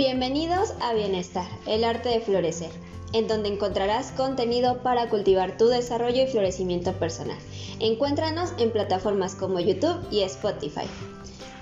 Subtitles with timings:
[0.00, 2.70] Bienvenidos a Bienestar, el arte de florecer,
[3.12, 7.36] en donde encontrarás contenido para cultivar tu desarrollo y florecimiento personal.
[7.80, 10.86] Encuéntranos en plataformas como YouTube y Spotify.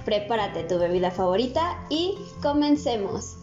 [0.04, 3.38] Prepárate tu bebida favorita y comencemos.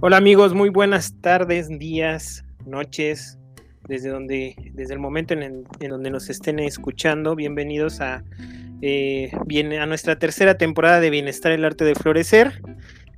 [0.00, 3.38] Hola amigos, muy buenas tardes, días, noches,
[3.88, 7.34] desde donde, desde el momento en, donde nos estén escuchando.
[7.34, 8.24] Bienvenidos a,
[8.80, 9.30] eh,
[9.80, 12.62] a nuestra tercera temporada de Bienestar, el arte de florecer.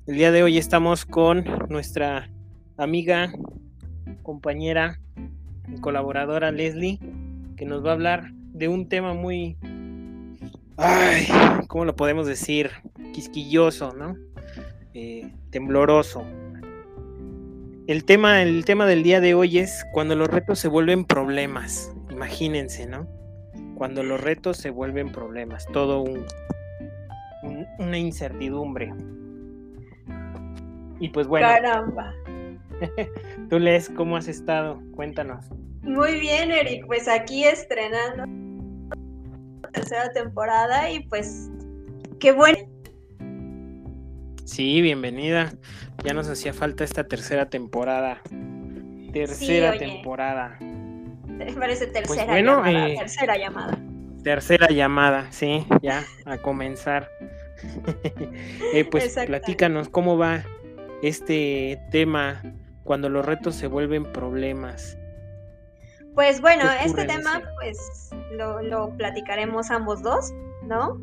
[0.07, 2.31] El día de hoy estamos con nuestra
[2.77, 3.33] amiga,
[4.23, 5.01] compañera
[5.69, 6.99] y colaboradora Leslie,
[7.57, 9.57] que nos va a hablar de un tema muy,
[10.77, 11.27] ay,
[11.69, 12.71] ¿cómo lo podemos decir?
[13.13, 14.17] Quisquilloso, ¿no?
[14.95, 16.25] Eh, tembloroso,
[17.87, 21.93] el tema, el tema del día de hoy es cuando los retos se vuelven problemas.
[22.11, 23.07] Imagínense, ¿no?
[23.75, 25.67] Cuando los retos se vuelven problemas.
[25.73, 26.25] Todo un,
[27.79, 28.93] una incertidumbre.
[31.01, 31.47] Y pues bueno.
[31.47, 32.15] Caramba.
[33.51, 34.81] Tú lees cómo has estado.
[34.93, 35.45] Cuéntanos.
[35.83, 36.87] Muy bien, Eric.
[36.87, 38.25] Pues aquí estrenando
[39.63, 41.51] la tercera temporada y pues
[42.19, 42.74] qué bueno
[44.45, 45.55] Sí, bienvenida.
[46.05, 48.21] Ya nos hacía falta esta tercera temporada.
[49.11, 50.59] Tercera temporada.
[50.61, 52.89] Me parece pues tercera bueno, llamada.
[52.89, 53.79] Eh, tercera llamada.
[54.23, 57.11] Tercera llamada, sí, ya, a comenzar.
[58.75, 60.45] eh, pues platícanos cómo va
[61.03, 62.43] este tema
[62.85, 64.99] cuando los retos se vuelven problemas.
[66.15, 70.33] Pues bueno, este tema pues lo, lo platicaremos ambos dos,
[70.65, 71.01] ¿no?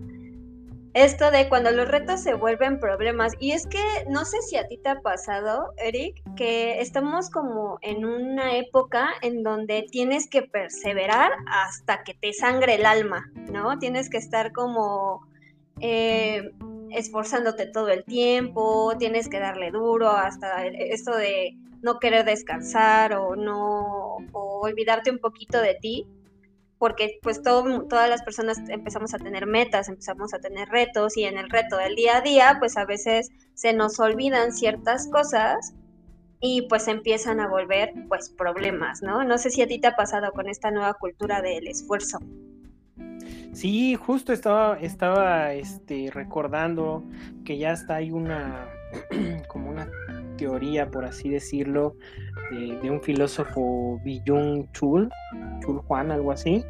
[0.93, 3.33] Esto de cuando los retos se vuelven problemas.
[3.39, 7.77] Y es que no sé si a ti te ha pasado, Eric, que estamos como
[7.81, 13.79] en una época en donde tienes que perseverar hasta que te sangre el alma, ¿no?
[13.79, 15.25] Tienes que estar como
[15.79, 16.51] eh,
[16.91, 23.35] esforzándote todo el tiempo, tienes que darle duro hasta esto de no querer descansar o
[23.35, 26.07] no, o olvidarte un poquito de ti
[26.81, 31.37] porque pues todas las personas empezamos a tener metas, empezamos a tener retos y en
[31.37, 35.75] el reto del día a día pues a veces se nos olvidan ciertas cosas
[36.39, 39.23] y pues empiezan a volver pues problemas, ¿no?
[39.23, 42.17] No sé si a ti te ha pasado con esta nueva cultura del esfuerzo.
[43.53, 47.03] Sí, justo estaba, estaba este, recordando
[47.45, 48.67] que ya está hay una
[49.47, 49.87] como una
[50.41, 51.95] teoría, por así decirlo,
[52.49, 55.07] de, un filósofo Byung Chul,
[55.63, 56.65] Chul Juan, algo así,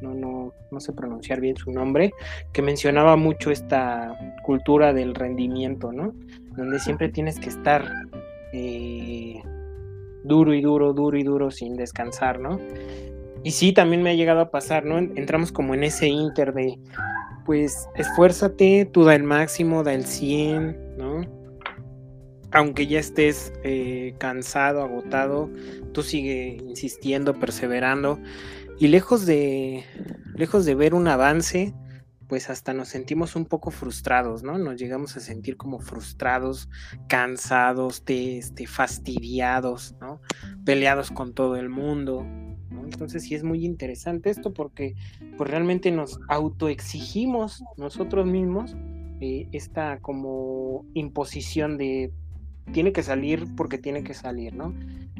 [0.00, 2.12] no, no, no sé pronunciar bien su nombre,
[2.52, 6.14] que mencionaba mucho esta cultura del rendimiento, ¿no?
[6.56, 7.84] Donde siempre tienes que estar
[8.52, 9.42] eh,
[10.22, 12.60] duro y duro, duro y duro sin descansar, ¿no?
[13.42, 14.98] Y sí, también me ha llegado a pasar, ¿no?
[14.98, 16.78] Entramos como en ese inter de,
[17.44, 21.05] pues, esfuérzate, tú da el máximo, da el 100, ¿no?
[22.56, 25.50] Aunque ya estés eh, cansado, agotado,
[25.92, 28.18] tú sigue insistiendo, perseverando.
[28.78, 29.84] Y lejos de,
[30.34, 31.74] lejos de ver un avance,
[32.28, 34.56] pues hasta nos sentimos un poco frustrados, ¿no?
[34.56, 36.70] Nos llegamos a sentir como frustrados,
[37.08, 40.22] cansados, este, fastidiados, ¿no?
[40.64, 42.26] Peleados con todo el mundo.
[42.70, 44.94] Entonces sí es muy interesante esto porque
[45.36, 48.74] pues realmente nos autoexigimos nosotros mismos
[49.20, 52.12] eh, esta como imposición de
[52.72, 54.74] tiene que salir porque tiene que salir, ¿no?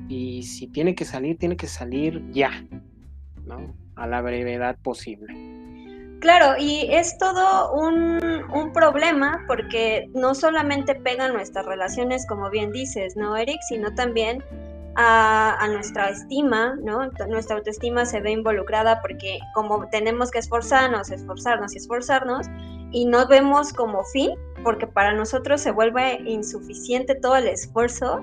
[0.09, 2.51] Y si tiene que salir, tiene que salir ya,
[3.45, 3.75] ¿no?
[3.95, 5.57] A la brevedad posible.
[6.21, 13.17] Claro, y es todo un, problema porque no solamente pegan nuestras relaciones, como bien dices,
[13.17, 13.59] ¿no, Eric?
[13.69, 14.43] Sino también
[14.97, 17.11] a, a, nuestra estima, ¿no?
[17.29, 22.47] Nuestra autoestima se ve involucrada porque como tenemos que esforzarnos, esforzarnos y esforzarnos,
[22.93, 24.31] y no vemos como fin,
[24.63, 28.23] porque para nosotros se vuelve insuficiente todo el esfuerzo,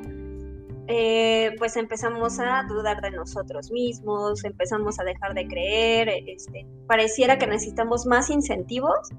[0.87, 7.37] eh, pues empezamos a dudar de nosotros mismos, empezamos a dejar de creer, este, pareciera
[7.37, 9.09] que necesitamos más incentivos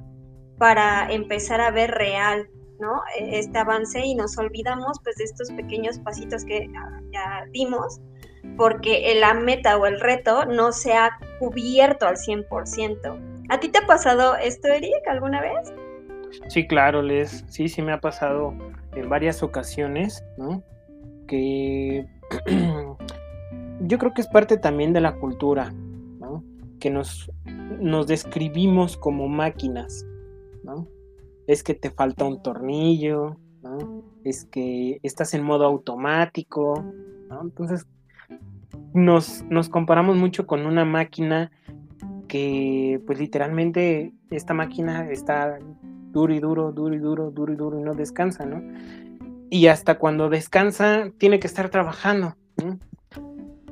[0.59, 2.49] para empezar a ver real
[2.79, 3.03] ¿no?
[3.19, 6.69] E, este avance y nos olvidamos pues de estos pequeños pasitos que
[7.12, 8.00] ya dimos
[8.56, 13.47] porque la meta o el reto no se ha cubierto al 100%.
[13.49, 15.73] ¿A ti te ha pasado esto, Eric, alguna vez?
[16.49, 17.45] Sí, claro, Les.
[17.49, 18.55] Sí, sí me ha pasado
[18.95, 20.63] en varias ocasiones, ¿no?
[21.27, 22.07] Que
[23.81, 25.73] yo creo que es parte también de la cultura,
[26.21, 26.45] ¿no?
[26.81, 27.31] Que nos,
[27.81, 30.07] nos describimos como máquinas,
[30.63, 30.89] ¿no?
[31.47, 34.03] Es que te falta un tornillo, ¿no?
[34.25, 36.85] Es que estás en modo automático,
[37.29, 37.43] ¿no?
[37.43, 37.87] Entonces,
[38.93, 41.51] nos, nos comparamos mucho con una máquina
[42.29, 45.59] que pues literalmente esta máquina está
[46.15, 48.63] duro y duro, duro y duro, duro y duro y no descansa, ¿no?
[49.51, 52.37] Y hasta cuando descansa tiene que estar trabajando.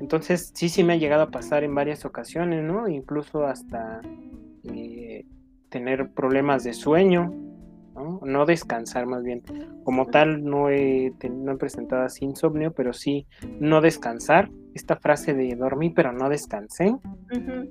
[0.00, 2.88] Entonces sí, sí me ha llegado a pasar en varias ocasiones, ¿no?
[2.88, 4.02] Incluso hasta
[4.64, 5.24] eh,
[5.68, 7.32] tener problemas de sueño,
[7.94, 8.20] ¿no?
[8.24, 8.44] ¿no?
[8.44, 9.42] descansar más bien.
[9.84, 13.26] Como tal, no he, no he presentado así insomnio, pero sí
[13.60, 14.50] no descansar.
[14.74, 16.96] Esta frase de dormir, pero no descansé.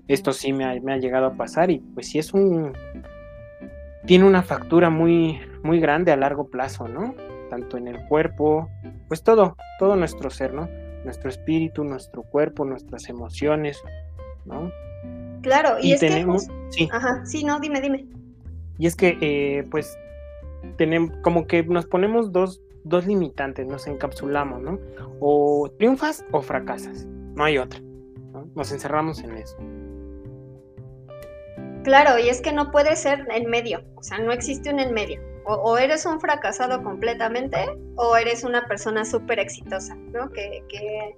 [0.07, 2.73] Esto sí me ha, me ha, llegado a pasar y pues sí es un...
[4.05, 7.15] Tiene una factura muy, muy grande a largo plazo, ¿no?
[7.49, 8.69] Tanto en el cuerpo,
[9.07, 10.69] pues todo, todo nuestro ser, ¿no?
[11.03, 13.81] Nuestro espíritu, nuestro cuerpo, nuestras emociones,
[14.45, 14.71] ¿no?
[15.41, 16.53] Claro, y, es tenemos, que...
[16.69, 16.89] Sí.
[16.91, 18.05] Ajá, sí, no, dime, dime.
[18.77, 19.97] Y es que, eh, pues,
[20.77, 24.79] tenemos, como que nos ponemos dos, dos limitantes, nos encapsulamos, ¿no?
[25.19, 27.79] O triunfas o fracasas, no hay otra,
[28.31, 28.47] ¿no?
[28.55, 29.57] Nos encerramos en eso.
[31.83, 34.93] Claro, y es que no puede ser en medio, o sea, no existe un en
[34.93, 35.21] medio.
[35.45, 37.57] O, eres un fracasado completamente
[37.95, 40.29] o eres una persona súper exitosa, ¿no?
[40.29, 41.17] Que, que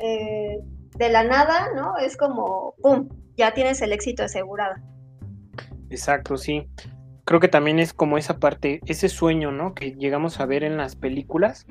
[0.00, 0.60] eh,
[0.96, 1.96] de la nada, ¿no?
[1.98, 4.74] Es como, ¡pum!, ya tienes el éxito asegurado.
[5.88, 6.68] Exacto, sí.
[7.24, 9.72] Creo que también es como esa parte, ese sueño, ¿no?
[9.74, 11.66] Que llegamos a ver en las películas.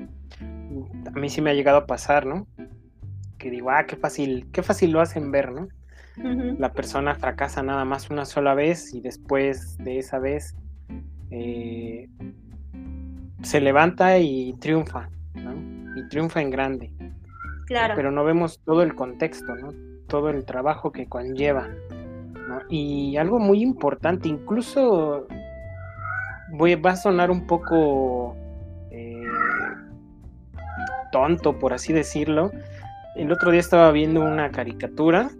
[1.06, 2.46] A mí sí me ha llegado a pasar, ¿no?
[3.36, 5.68] Que digo, ah, qué fácil, qué fácil lo hacen ver, ¿no?
[6.58, 10.54] La persona fracasa nada más una sola vez y después de esa vez
[11.30, 12.08] eh,
[13.42, 15.54] se levanta y triunfa, ¿no?
[15.96, 16.92] Y triunfa en grande.
[17.66, 17.94] Claro.
[17.96, 19.72] Pero no vemos todo el contexto, ¿no?
[20.10, 21.70] todo el trabajo que conlleva.
[22.68, 25.26] Y algo muy importante, incluso
[26.50, 28.36] voy, va a sonar un poco
[28.90, 29.24] eh,
[31.12, 32.50] tonto, por así decirlo.
[33.16, 35.30] El otro día estaba viendo una caricatura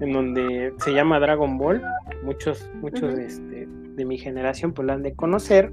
[0.00, 1.82] en donde se llama Dragon Ball.
[2.22, 5.72] Muchos, muchos este, de, mi generación pues la han de conocer.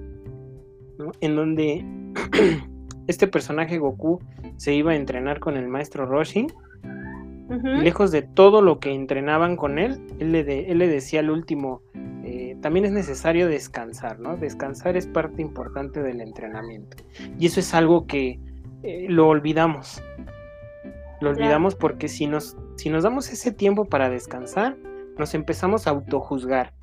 [1.22, 1.86] En donde
[3.08, 4.20] este personaje Goku
[4.58, 6.48] se iba a entrenar con el maestro Roshi
[7.64, 11.82] Lejos de todo lo que entrenaban con él, él le, él le decía al último,
[12.24, 14.38] eh, también es necesario descansar, ¿no?
[14.38, 16.96] Descansar es parte importante del entrenamiento.
[17.38, 18.40] Y eso es algo que
[18.84, 20.02] eh, lo olvidamos.
[21.20, 24.78] Lo olvidamos porque si nos, si nos damos ese tiempo para descansar,
[25.18, 26.74] nos empezamos a autojuzgar.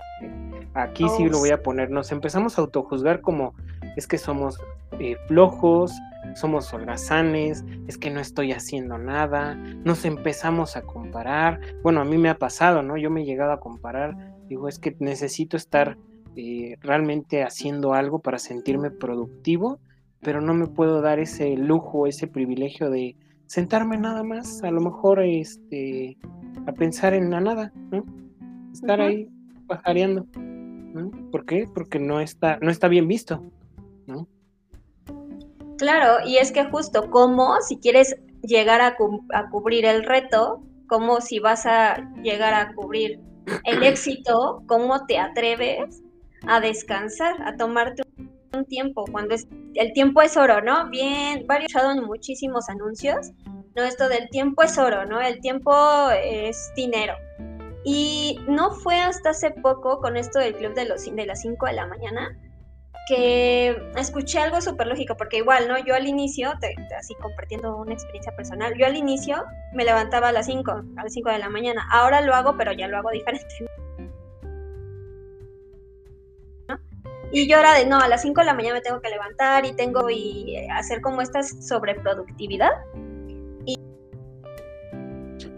[0.75, 3.55] Aquí sí lo voy a poner, nos empezamos a autojuzgar como
[3.97, 4.61] es que somos
[5.01, 5.93] eh, flojos,
[6.35, 11.61] somos holgazanes, es que no estoy haciendo nada, nos empezamos a comparar.
[11.83, 12.97] Bueno, a mí me ha pasado, ¿no?
[12.97, 14.17] Yo me he llegado a comparar,
[14.49, 15.97] digo, es que necesito estar
[16.37, 19.81] eh, realmente haciendo algo para sentirme productivo,
[20.21, 23.17] pero no me puedo dar ese lujo, ese privilegio de
[23.49, 26.17] sentarme nada más, a lo mejor este,
[26.67, 28.05] a pensar en la nada, ¿no?
[28.73, 29.29] Estar ahí
[29.67, 30.27] pajareando.
[30.37, 31.11] ¿no?
[31.33, 31.67] ¿Por qué?
[31.73, 33.43] Porque no está, no está bien visto,
[34.07, 34.29] ¿no?
[35.79, 38.97] Claro, y es que justo como si quieres llegar a,
[39.51, 43.21] cubrir el reto, como si vas a llegar a cubrir
[43.65, 46.03] el éxito, cómo te atreves
[46.47, 48.03] a descansar, a tomarte
[48.53, 50.89] un tiempo, cuando es, el tiempo es oro, ¿no?
[50.91, 53.33] Bien, varios en muchísimos anuncios,
[53.75, 53.85] ¿no?
[53.85, 55.21] Esto del tiempo es oro, ¿no?
[55.21, 55.73] El tiempo
[56.11, 57.15] es dinero.
[57.85, 61.67] Y no fue hasta hace poco con esto del club de, los, de las 5
[61.67, 62.37] de la mañana
[63.09, 65.79] que escuché algo súper lógico, porque igual, ¿no?
[65.79, 66.53] Yo al inicio,
[66.99, 71.13] así compartiendo una experiencia personal, yo al inicio me levantaba a las 5, a las
[71.15, 71.89] 5 de la mañana.
[71.91, 73.47] Ahora lo hago, pero ya lo hago diferente.
[77.31, 79.67] Y yo era de, no, a las 5 de la mañana me tengo que levantar
[79.67, 82.71] y tengo y eh, hacer como esta sobreproductividad.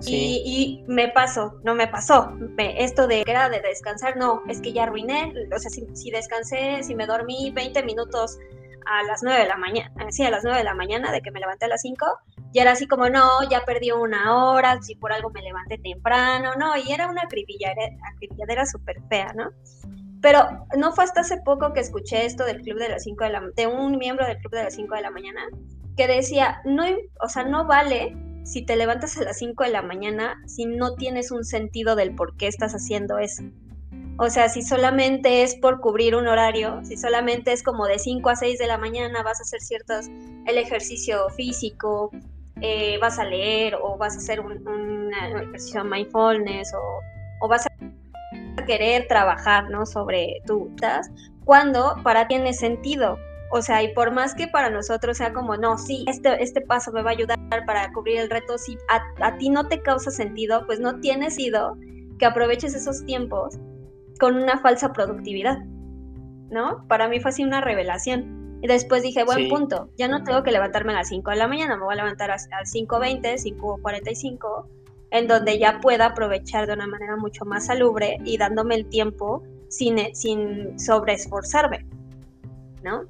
[0.06, 2.32] Y, me pasó, no me pasó.
[2.58, 5.32] esto de que era de descansar, no, es que ya arruiné.
[5.54, 8.38] O sea, si, descansé, si me dormí 20 minutos
[8.86, 11.30] a las 9 de la mañana, sí, a las 9 de la mañana, de que
[11.30, 12.06] me levanté a las 5,
[12.52, 16.54] ya era así como, no, ya perdí una hora, si por algo me levanté temprano,
[16.58, 19.50] no, y era una acribilladera, acribilladera súper fea, ¿no?
[20.20, 23.30] Pero no fue hasta hace poco que escuché esto del club de las 5 de
[23.30, 25.40] la de un miembro del club de las 5 de la mañana
[25.96, 26.84] que decía, no,
[27.22, 30.94] o sea, no vale si te levantas a las 5 de la mañana si no
[30.94, 33.42] tienes un sentido del por qué estás haciendo eso.
[34.18, 38.28] O sea, si solamente es por cubrir un horario, si solamente es como de 5
[38.28, 40.08] a 6 de la mañana vas a hacer ciertos,
[40.46, 42.10] el ejercicio físico,
[42.60, 47.00] eh, vas a leer o vas a hacer un, ejercicio de mindfulness o,
[47.40, 47.70] o, vas a
[48.64, 49.86] querer trabajar, ¿no?
[49.86, 50.74] Sobre tu
[51.44, 53.18] cuando para ti tiene sentido.
[53.52, 56.92] O sea, y por más que para nosotros sea como, no, sí, este, este paso
[56.92, 60.64] me va a ayudar para cubrir el reto, si a, ti no te causa sentido,
[60.66, 61.76] pues no tienes ido
[62.20, 63.58] que aproveches esos tiempos
[64.20, 65.58] con una falsa productividad,
[66.50, 66.86] ¿no?
[66.86, 68.60] Para mí fue así una revelación.
[68.62, 71.48] Y después dije, buen punto, ya no tengo que levantarme a las 5 de la
[71.48, 74.66] mañana, me voy a levantar a, las 5.20, 5.45,
[75.10, 79.42] en donde ya pueda aprovechar de una manera mucho más salubre y dándome el tiempo
[79.68, 81.86] sin, sin sobreesforzarme,
[82.82, 83.04] ¿no?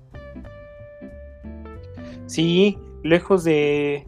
[2.26, 4.06] Sí, lejos de,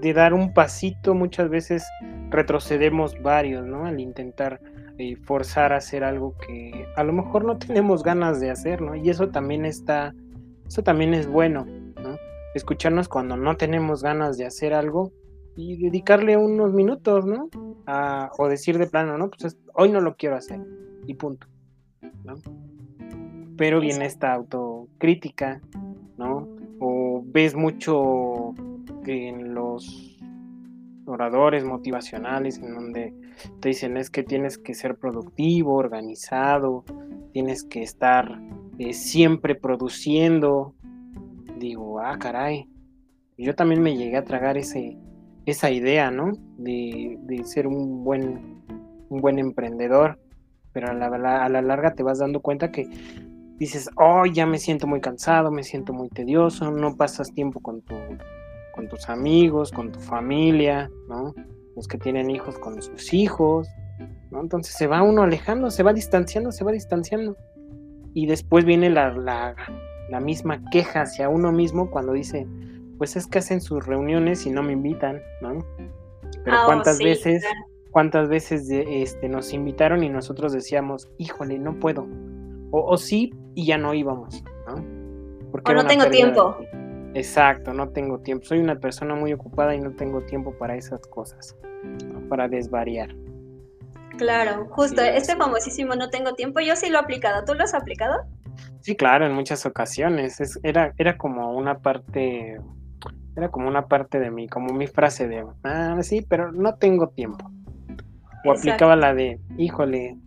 [0.00, 1.84] de dar un pasito, muchas veces
[2.30, 3.86] retrocedemos varios, ¿no?
[3.86, 4.60] Al intentar
[4.98, 8.94] eh, forzar a hacer algo que a lo mejor no tenemos ganas de hacer, ¿no?
[8.94, 10.14] Y eso también está,
[10.66, 11.66] eso también es bueno,
[12.02, 12.16] ¿no?
[12.54, 15.12] Escucharnos cuando no tenemos ganas de hacer algo
[15.56, 17.48] y dedicarle unos minutos, ¿no?
[18.38, 20.60] o decir de plano, no, pues hoy no lo quiero hacer
[21.06, 21.48] y punto,
[22.24, 22.34] ¿no?
[23.56, 25.60] Pero viene esta autocrítica,
[26.16, 26.48] ¿no?
[26.78, 28.54] O ves mucho
[29.06, 30.18] en los
[31.04, 33.14] oradores motivacionales en donde
[33.60, 36.84] te dicen es que tienes que ser productivo, organizado,
[37.32, 38.40] tienes que estar
[38.78, 40.74] eh, siempre produciendo.
[41.58, 42.68] Digo, ah, caray.
[43.36, 44.98] Yo también me llegué a tragar ese,
[45.46, 46.32] esa idea, ¿no?
[46.58, 48.62] De, ser un buen,
[49.08, 50.18] un buen emprendedor,
[50.72, 52.86] pero a la, larga te vas dando cuenta que
[53.58, 57.82] dices, oh, ya me siento muy cansado, me siento muy tedioso, no pasas tiempo con,
[57.82, 57.94] tu,
[58.74, 61.34] con tus amigos, con tu familia, ¿no?
[61.76, 63.68] Los que tienen hijos con sus hijos,
[64.30, 64.40] ¿no?
[64.40, 67.36] Entonces se va uno alejando, se va distanciando, se va distanciando.
[68.12, 69.54] Y después viene la, la,
[70.10, 72.46] la misma queja hacia uno mismo cuando dice,
[73.00, 75.64] pues es que hacen sus reuniones y no me invitan, ¿no?
[76.44, 77.42] Pero ah, oh, cuántas veces,
[77.90, 82.06] cuántas veces este, nos invitaron y nosotros decíamos, híjole, no puedo.
[82.70, 84.84] O, sí, y ya no íbamos, ¿no?
[85.50, 86.58] Porque o no tengo tiempo.
[87.14, 88.44] Exacto, no tengo tiempo.
[88.44, 91.56] Soy una persona muy ocupada y no tengo tiempo para esas cosas,
[92.28, 93.16] para desvariar.
[94.18, 97.46] Claro, justo, este famosísimo no tengo tiempo, yo sí lo he aplicado.
[97.46, 98.26] ¿Tú lo has aplicado?
[98.82, 100.38] Sí, claro, en muchas ocasiones.
[100.62, 102.60] era, era como una parte
[103.36, 107.08] era como una parte de mí, como mi frase de, ah, sí, pero no tengo
[107.08, 107.50] tiempo.
[108.44, 110.18] O aplicaba la de, híjole,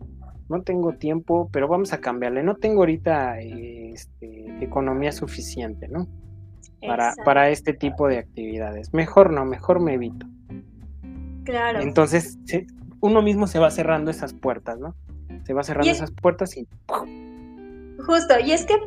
[0.50, 2.44] no tengo tiempo, pero vamos a cambiarle.
[2.44, 6.08] No tengo ahorita este, economía suficiente, ¿no?
[6.86, 8.94] Para, para este tipo de actividades.
[8.94, 10.28] Mejor no, mejor me evito.
[11.44, 11.82] Claro.
[11.82, 12.38] Entonces,
[13.00, 14.96] uno mismo se va cerrando esas puertas, ¿no?
[15.46, 16.68] Se va cerrando esas puertas y
[18.06, 18.80] Justo, y es que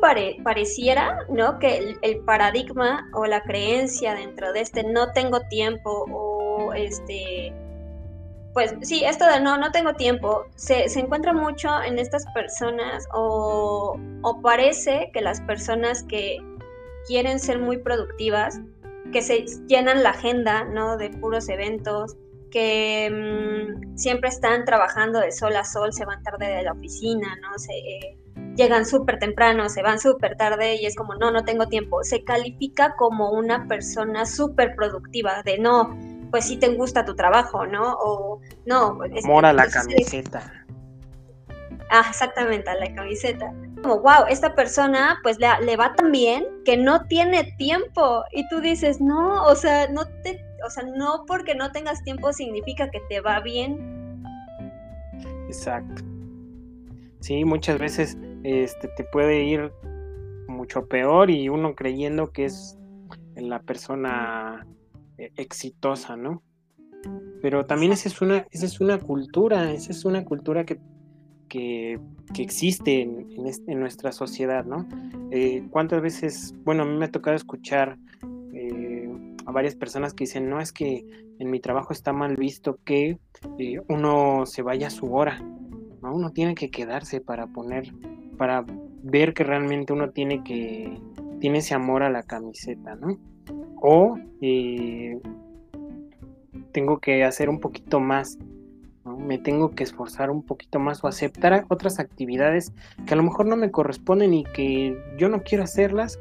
[0.43, 1.57] pareciera, ¿no?
[1.57, 7.51] Que el, paradigma o la creencia dentro de este no tengo tiempo o este,
[8.53, 13.99] pues sí, esto de no, no tengo tiempo, se, encuentra mucho en estas personas o,
[14.43, 16.37] parece que las personas que
[17.07, 18.59] quieren ser muy productivas,
[19.11, 20.95] que se llenan la agenda, ¿no?
[20.97, 22.17] De puros eventos,
[22.51, 27.35] que mm, siempre están trabajando de sol a sol, se van tarde de la oficina,
[27.41, 27.57] ¿no?
[27.57, 28.17] Se, eh,
[28.57, 32.03] llegan súper temprano, se van súper tarde y es como, no, no tengo tiempo.
[32.03, 35.97] Se califica como una persona súper productiva, de no,
[36.31, 37.93] pues sí te gusta tu trabajo, ¿no?
[37.99, 39.01] O no.
[39.05, 40.51] Este, Mora la camiseta.
[41.89, 43.53] Ah, exactamente, a la camiseta.
[43.81, 48.23] Como, wow, esta persona pues le, le va tan bien que no tiene tiempo.
[48.33, 52.33] Y tú dices, no, o sea, no te, o sea, no porque no tengas tiempo
[52.33, 54.23] significa que te va bien.
[55.47, 56.03] Exacto.
[57.21, 59.71] Sí, muchas veces este, te puede ir
[60.47, 62.77] mucho peor y uno creyendo que es
[63.35, 64.65] la persona
[65.17, 66.41] eh, exitosa, ¿no?
[67.41, 70.79] Pero también esa es una, esa es una cultura, esa es una cultura que,
[71.47, 71.99] que,
[72.35, 73.27] existe en,
[73.67, 74.87] en, nuestra sociedad, ¿no?
[75.31, 77.97] Eh, ¿Cuántas veces, bueno, a mí me ha tocado escuchar
[78.53, 79.09] eh,
[79.45, 81.05] a varias personas que dicen, no, es que
[81.39, 83.19] en mi trabajo está mal visto que
[83.87, 85.39] uno se vaya a su hora,
[86.01, 86.15] ¿no?
[86.15, 87.93] Uno tiene que quedarse para poner
[88.37, 88.65] para
[89.03, 90.99] ver que realmente uno tiene que,
[91.39, 93.17] tiene ese amor a la camiseta, ¿no?
[93.81, 95.19] O eh,
[96.71, 98.37] tengo que hacer un poquito más,
[99.05, 99.17] ¿no?
[99.17, 102.73] me tengo que esforzar un poquito más o aceptar otras actividades
[103.05, 106.19] que a lo mejor no me corresponden y que yo no quiero hacerlas,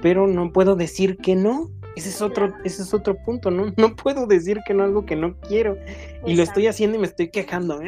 [0.00, 1.70] pero no puedo decir que no.
[1.96, 3.72] Ese es otro, ese es otro punto, ¿no?
[3.76, 5.78] No puedo decir que no algo que no quiero.
[6.26, 7.80] Y lo estoy haciendo y me estoy quejando.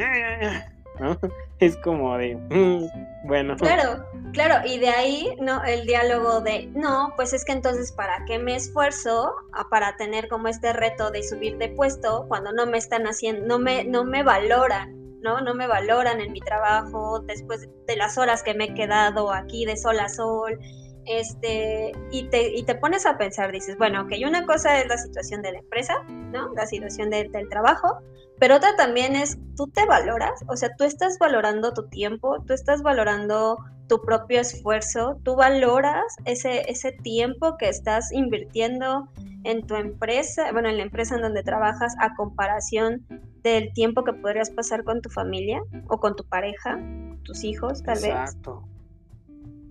[1.59, 3.55] Es como de, mm, bueno.
[3.57, 5.63] Claro, claro, y de ahí, ¿no?
[5.63, 9.33] El diálogo de, no, pues es que entonces, ¿para qué me esfuerzo
[9.71, 13.57] para tener como este reto de subir de puesto cuando no me están haciendo, no
[13.57, 15.41] me, no me valoran, ¿no?
[15.41, 19.65] No me valoran en mi trabajo después de las horas que me he quedado aquí
[19.65, 20.59] de sol a sol,
[21.07, 24.97] Este, y te, y te pones a pensar, dices, bueno, ok, una cosa es la
[24.97, 26.53] situación de la empresa, ¿no?
[26.53, 27.99] La situación del trabajo,
[28.39, 32.53] pero otra también es, tú te valoras, o sea, tú estás valorando tu tiempo, tú
[32.53, 39.07] estás valorando tu propio esfuerzo, tú valoras ese, ese tiempo que estás invirtiendo
[39.43, 43.05] en tu empresa, bueno, en la empresa en donde trabajas a comparación
[43.43, 46.79] del tiempo que podrías pasar con tu familia o con tu pareja,
[47.23, 48.05] tus hijos, tal vez.
[48.07, 48.63] Exacto.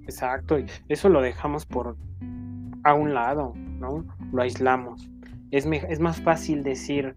[0.07, 0.57] Exacto.
[0.89, 1.97] Eso lo dejamos por
[2.85, 4.05] a un lado, ¿no?
[4.33, 5.11] Lo aislamos.
[5.51, 7.15] Es, es más fácil decir,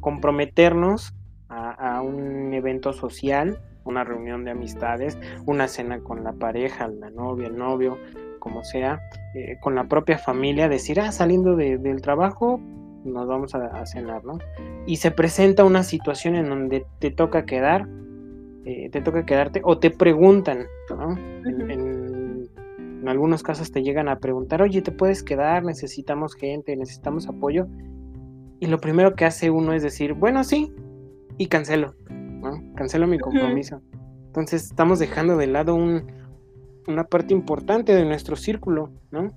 [0.00, 1.14] comprometernos
[1.48, 7.48] a, un evento social, una reunión de amistades, una cena con la pareja, la novia,
[7.48, 7.98] el novio,
[8.38, 9.00] como sea,
[9.34, 12.58] eh, con la propia familia, decir, ah, saliendo del trabajo,
[13.04, 14.38] nos vamos a, cenar, ¿no?
[14.86, 17.86] Y se presenta una situación en donde te toca quedar,
[18.64, 21.16] eh, te toca quedarte, o te preguntan, ¿no?
[21.44, 21.81] en,
[23.02, 25.64] en, algunos casos te llegan a preguntar, oye, ¿te puedes quedar?
[25.64, 27.66] Necesitamos gente, necesitamos apoyo.
[28.60, 30.72] Y lo primero que hace uno es decir, bueno, sí,
[31.36, 32.62] y cancelo, ¿no?
[32.74, 33.80] Cancelo mi compromiso.
[34.26, 36.04] Entonces estamos dejando de lado un,
[36.86, 39.30] una parte importante de nuestro círculo, ¿no?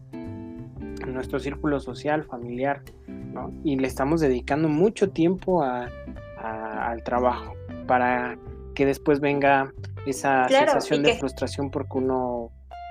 [1.07, 3.51] Nuestro círculo social, familiar, ¿no?
[3.63, 7.53] Y le estamos dedicando mucho tiempo al trabajo
[7.87, 8.37] para
[8.73, 9.73] que después venga
[10.05, 12.34] esa sensación de frustración porque uno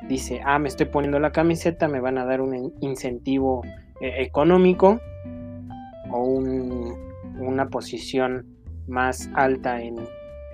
[0.08, 3.62] dice, ah, me estoy poniendo la camiseta, me van a dar un incentivo
[4.00, 5.00] eh, económico
[6.10, 8.46] o una posición
[8.86, 9.96] más alta en,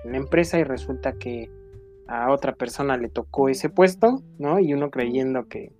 [0.03, 1.49] la empresa y resulta que
[2.07, 4.59] a otra persona le tocó ese puesto, ¿no?
[4.59, 5.73] Y uno creyendo que,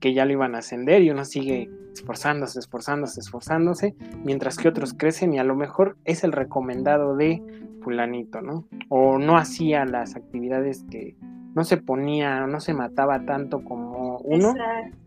[0.00, 3.94] que ya lo iban a ascender y uno sigue esforzándose, esforzándose, esforzándose,
[4.24, 7.42] mientras que otros crecen y a lo mejor es el recomendado de
[7.82, 8.66] fulanito, ¿no?
[8.88, 11.14] O no hacía las actividades que
[11.54, 14.54] no se ponía, no se mataba tanto como uno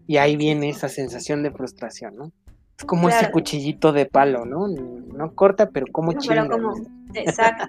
[0.07, 2.31] y ahí viene esa sensación de frustración, ¿no?
[2.77, 4.67] Es como ese cuchillito de palo, ¿no?
[4.67, 6.73] No corta, pero como no, como...
[7.15, 7.65] Exacto,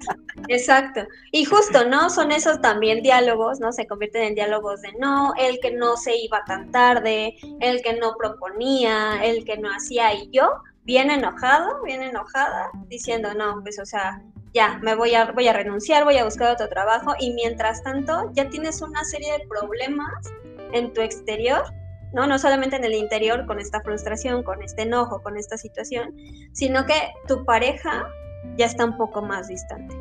[0.48, 1.00] exacto.
[1.32, 2.10] Y justo, ¿no?
[2.10, 3.72] Son esos también diálogos, ¿no?
[3.72, 7.94] Se convierten en diálogos de no, el que no se iba tan tarde, el que
[7.98, 13.78] no proponía, el que no hacía, y yo, bien enojado, bien enojada, diciendo, no, pues,
[13.78, 17.32] o sea, ya, me voy a, voy a renunciar, voy a buscar otro trabajo, y
[17.32, 20.32] mientras tanto, ya tienes una serie de problemas
[20.72, 21.64] en tu exterior
[22.12, 22.26] ¿no?
[22.26, 26.14] No solamente en el interior con esta frustración, con este enojo, con esta situación,
[26.52, 26.94] sino que
[27.26, 28.08] tu pareja
[28.56, 29.94] ya está un poco más distante.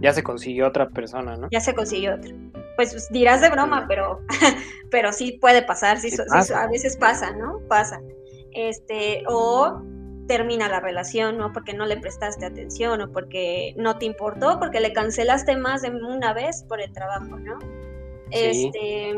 [0.00, 1.48] Ya se consiguió otra persona, ¿no?
[1.50, 2.34] Ya se consiguió otra.
[2.76, 4.20] Pues dirás de broma, pero,
[4.90, 6.14] pero sí puede pasar, sí,
[6.54, 7.60] a veces pasa, ¿no?
[7.68, 8.00] Pasa.
[8.52, 9.82] Este, o
[10.26, 11.52] termina la relación, ¿no?
[11.52, 15.90] Porque no le prestaste atención o porque no te importó, porque le cancelaste más de
[15.90, 17.58] una vez por el trabajo, ¿no?
[18.30, 19.14] Este,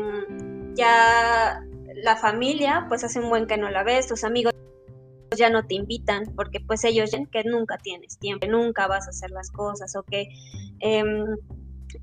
[0.75, 1.63] ya
[1.95, 4.53] la familia, pues hace un buen que no la ves, tus amigos
[5.35, 9.09] ya no te invitan porque pues ellos ven que nunca tienes tiempo, nunca vas a
[9.09, 10.29] hacer las cosas o que,
[10.79, 11.37] em,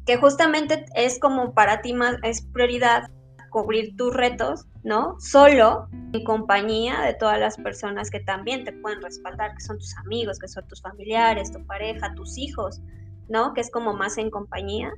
[0.05, 3.11] que justamente es como para ti más, es prioridad
[3.57, 5.19] cubrir tus retos, ¿no?
[5.19, 9.97] Solo en compañía de todas las personas que también te pueden respaldar, que son tus
[9.97, 12.83] amigos, que son tus familiares, tu pareja, tus hijos,
[13.31, 13.55] ¿no?
[13.55, 14.93] Que es como más en compañía.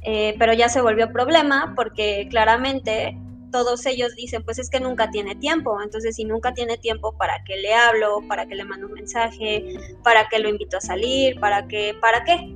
[0.00, 3.16] Eh, pero ya se volvió problema porque claramente
[3.52, 7.44] todos ellos dicen, pues es que nunca tiene tiempo, entonces si nunca tiene tiempo, ¿para
[7.44, 8.18] qué le hablo?
[8.26, 9.76] ¿Para qué le mando un mensaje?
[10.02, 11.38] ¿Para qué lo invito a salir?
[11.38, 11.94] ¿Para qué?
[12.00, 12.52] ¿Para qué?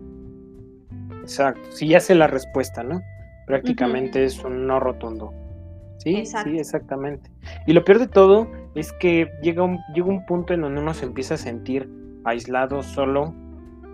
[1.22, 3.00] Exacto, sí, ya sé la respuesta, ¿no?
[3.46, 5.32] Prácticamente es un no rotundo.
[5.98, 7.30] Sí, sí, exactamente.
[7.66, 10.94] Y lo peor de todo es que llega un, llega un punto en donde uno
[10.94, 11.88] se empieza a sentir
[12.24, 13.34] aislado, solo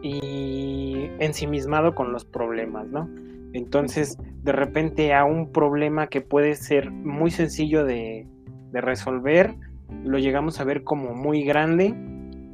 [0.03, 3.09] y ensimismado con los problemas, ¿no?
[3.53, 8.27] Entonces, de repente a un problema que puede ser muy sencillo de,
[8.73, 9.55] resolver,
[10.03, 11.95] lo llegamos a ver como muy grande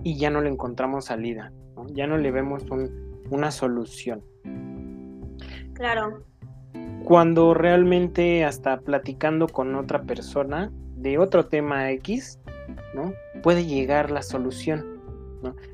[0.03, 1.53] y ya no le encontramos salida,
[1.93, 2.67] ya no le vemos
[3.31, 4.23] una solución.
[5.75, 6.25] Claro.
[7.09, 12.39] Cuando realmente hasta platicando con otra persona de otro tema X,
[12.93, 13.15] ¿no?
[13.43, 15.01] Puede llegar la solución.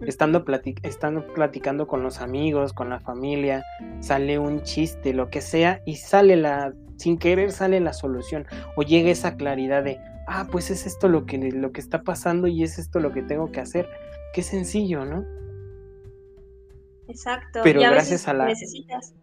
[0.06, 0.44] Estando,
[0.84, 3.64] estando platicando con los amigos, con la familia,
[3.98, 8.82] sale un chiste, lo que sea, y sale la, sin querer sale la solución, o
[8.82, 12.62] llega esa claridad de, ah, pues es esto lo que, lo que está pasando y
[12.62, 13.88] es esto lo que tengo que hacer.
[14.34, 15.24] Qué sencillo, ¿no?
[17.14, 17.60] Exacto.
[17.62, 18.46] Pero gracias a la...
[18.46, 19.14] Necesitas.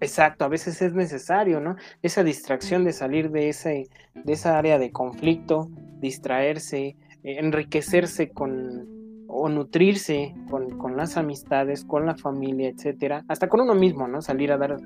[0.00, 1.76] Exacto, a veces es necesario, ¿no?
[2.02, 8.86] Esa distracción de salir de, ese, de esa área de conflicto, distraerse, enriquecerse con,
[9.28, 14.20] o nutrirse con, las amistades, con la familia, etcétera, hasta con uno mismo, ¿no?
[14.20, 14.76] Salir a dar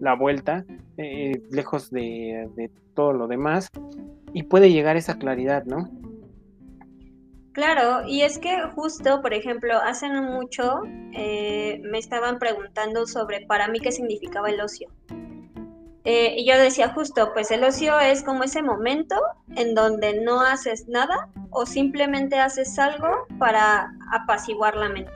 [0.00, 0.64] la vuelta,
[0.96, 3.68] eh, lejos de, todo lo demás,
[4.32, 5.90] y puede llegar esa claridad, ¿no?
[7.52, 13.44] Claro, y es que justo, por ejemplo, hace no mucho eh, me estaban preguntando sobre
[13.46, 14.88] para mí qué significaba el ocio.
[16.04, 19.20] Eh, y yo decía justo, pues el ocio es como ese momento
[19.54, 25.12] en donde no haces nada o simplemente haces algo para apaciguar la mente,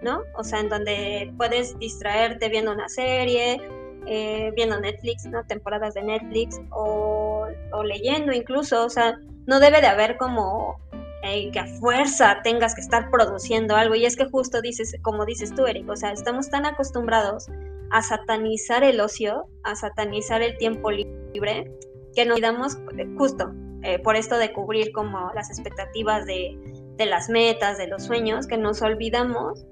[0.00, 0.22] ¿no?
[0.36, 3.60] O sea, en donde puedes distraerte viendo una serie,
[4.06, 5.44] eh, viendo Netflix, ¿no?
[5.44, 10.78] Temporadas de Netflix o, o leyendo incluso, o sea, no debe de haber como
[11.22, 13.94] que a fuerza tengas que estar produciendo algo.
[13.94, 17.48] Y es que justo dices, como dices tú, Eric, o sea, estamos tan acostumbrados
[17.90, 21.72] a satanizar el ocio, a satanizar el tiempo libre,
[22.14, 22.78] que nos olvidamos
[23.16, 23.52] justo
[23.82, 26.56] eh, por esto de cubrir como las expectativas de,
[26.96, 29.66] de las metas, de los sueños, que nos olvidamos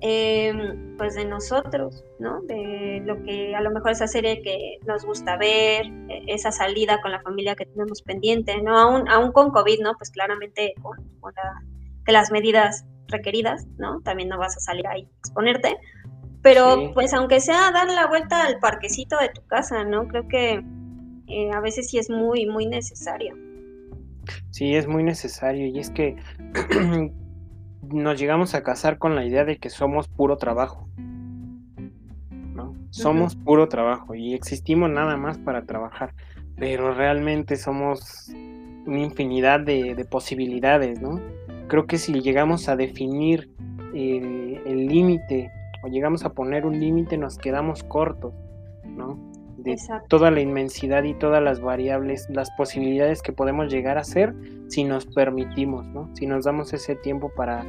[0.00, 2.42] Em, pues de nosotros, ¿no?
[2.42, 7.00] De lo que a lo mejor esa serie que nos gusta ver, e, esa salida
[7.00, 8.78] con la familia que tenemos pendiente, ¿no?
[8.78, 9.94] Aún, aún con COVID, ¿no?
[9.96, 10.98] Pues claramente con,
[12.06, 14.00] las medidas requeridas, ¿no?
[14.02, 15.76] También no vas a salir ahí a exponerte,
[16.42, 20.06] pero pues aunque sea dar la vuelta al parquecito de tu casa, ¿no?
[20.08, 20.62] Creo que
[21.26, 23.34] eh, a veces sí es muy, muy necesario.
[24.50, 26.16] Sí, es muy necesario y es que
[27.92, 30.88] nos llegamos a casar con la idea de que somos puro trabajo.
[32.54, 32.74] ¿no?
[32.90, 36.14] Somos puro trabajo y existimos nada más para trabajar,
[36.56, 38.30] pero realmente somos
[38.86, 41.20] una infinidad de, posibilidades, ¿no?
[41.68, 43.50] Creo que si llegamos a definir
[43.94, 45.50] eh, el límite
[45.82, 48.32] o llegamos a poner un límite, nos quedamos cortos,
[48.84, 49.18] ¿no?
[49.66, 49.76] De
[50.08, 54.34] toda la inmensidad y todas las variables, las posibilidades que podemos llegar a ser
[54.68, 56.08] si nos permitimos, ¿no?
[56.14, 57.64] Si nos damos ese tiempo para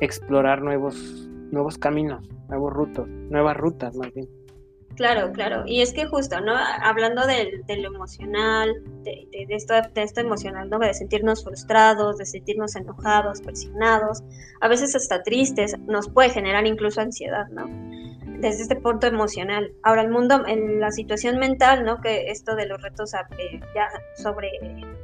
[0.00, 4.28] explorar nuevos, nuevos caminos, nuevos rutos, nuevas rutas más bien.
[4.96, 5.64] Claro, claro.
[5.66, 6.54] Y es que justo, ¿no?
[6.56, 10.78] Hablando del, lo emocional, de, esto, de esto emocional, ¿no?
[10.78, 14.22] De sentirnos frustrados, de sentirnos enojados, presionados,
[14.60, 17.66] a veces hasta tristes, nos puede generar incluso ansiedad, ¿no?
[18.44, 19.72] Desde este punto emocional.
[19.82, 22.02] Ahora, el mundo, en la situación mental, ¿no?
[22.02, 24.50] Que esto de los retos eh, ya sobre,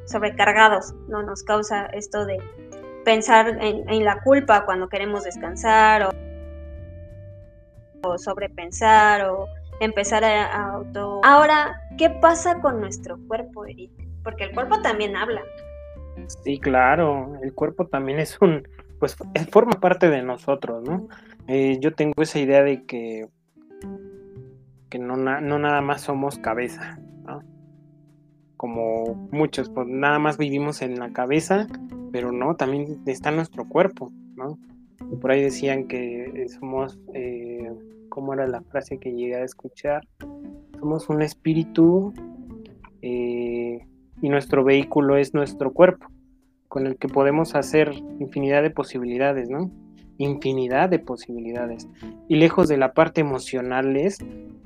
[0.05, 1.23] sobrecargados, ¿no?
[1.23, 2.39] Nos causa esto de
[3.05, 6.11] pensar en, la culpa cuando queremos descansar
[8.03, 9.47] o, sobrepensar o
[9.81, 11.23] empezar a, auto...
[11.25, 13.91] Ahora, ¿qué pasa con nuestro cuerpo, Eric?
[14.23, 15.41] Porque el cuerpo también habla.
[16.45, 19.17] Sí, claro, el cuerpo también es un, pues
[19.51, 21.09] forma parte de nosotros, ¿no?
[21.53, 23.27] Eh, yo tengo esa idea de que,
[24.89, 27.43] que no, no nada más somos cabeza, ¿no?
[28.57, 31.67] Como muchos, pues nada más vivimos en la cabeza,
[32.13, 34.61] pero no, también está nuestro cuerpo, ¿no?
[35.21, 37.69] Por ahí decían que somos, eh,
[38.11, 40.07] ¿cómo era la frase que llegué a escuchar?
[40.79, 42.15] Somos un espíritu
[43.03, 43.85] eh,
[44.23, 46.07] y nuestro vehículo es nuestro cuerpo,
[46.69, 49.69] con el que podemos hacer infinidad de posibilidades, ¿no?
[50.21, 51.89] Infinidad de posibilidades.
[52.29, 54.19] Y lejos de la parte emocional es,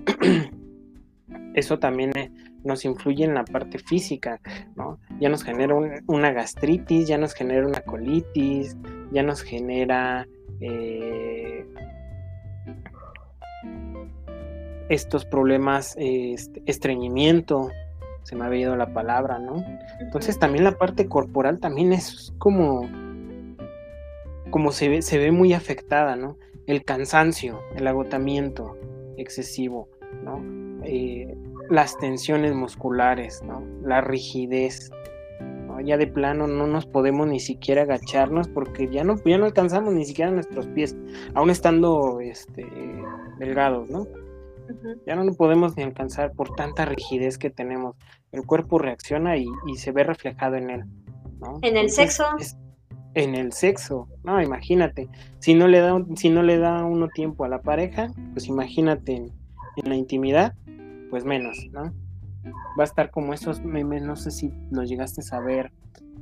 [1.55, 2.31] eso también eh,
[2.64, 4.40] nos influye en la parte física,
[4.75, 4.99] ¿no?
[5.21, 5.75] Ya nos genera
[6.07, 8.77] una gastritis, ya nos genera una colitis,
[9.12, 10.27] ya nos genera
[10.61, 11.64] eh,
[14.88, 17.71] estos problemas, este, estreñimiento,
[18.25, 19.62] se me había ido la palabra, ¿no?
[20.01, 22.88] Entonces también la parte corporal también es como
[24.55, 26.38] como se ve, se ve muy afectada, ¿no?
[26.69, 28.79] El cansancio, el agotamiento
[29.17, 29.88] excesivo,
[30.23, 30.40] ¿no?
[30.85, 31.37] Eh,
[31.71, 33.64] las tensiones musculares, ¿no?
[33.83, 34.93] La rigidez,
[35.85, 39.93] Ya de plano no nos podemos ni siquiera agacharnos porque ya no, ya no alcanzamos
[39.93, 40.97] ni siquiera nuestros pies,
[41.35, 42.64] aún estando este,
[43.40, 44.07] delgados, ¿no?
[45.05, 47.97] Ya no lo podemos ni alcanzar por tanta rigidez que tenemos.
[48.31, 50.85] El cuerpo reacciona y, se ve reflejado en él.
[51.40, 51.59] ¿no?
[51.62, 52.25] En el sexo
[53.14, 57.44] en el sexo, no, imagínate, si no le da, si no le da uno tiempo
[57.44, 59.33] a la pareja, pues imagínate en,
[59.85, 60.55] la intimidad,
[61.11, 61.92] pues menos, ¿no?
[62.79, 65.72] Va a estar como esos memes, no sé si los llegaste a ver,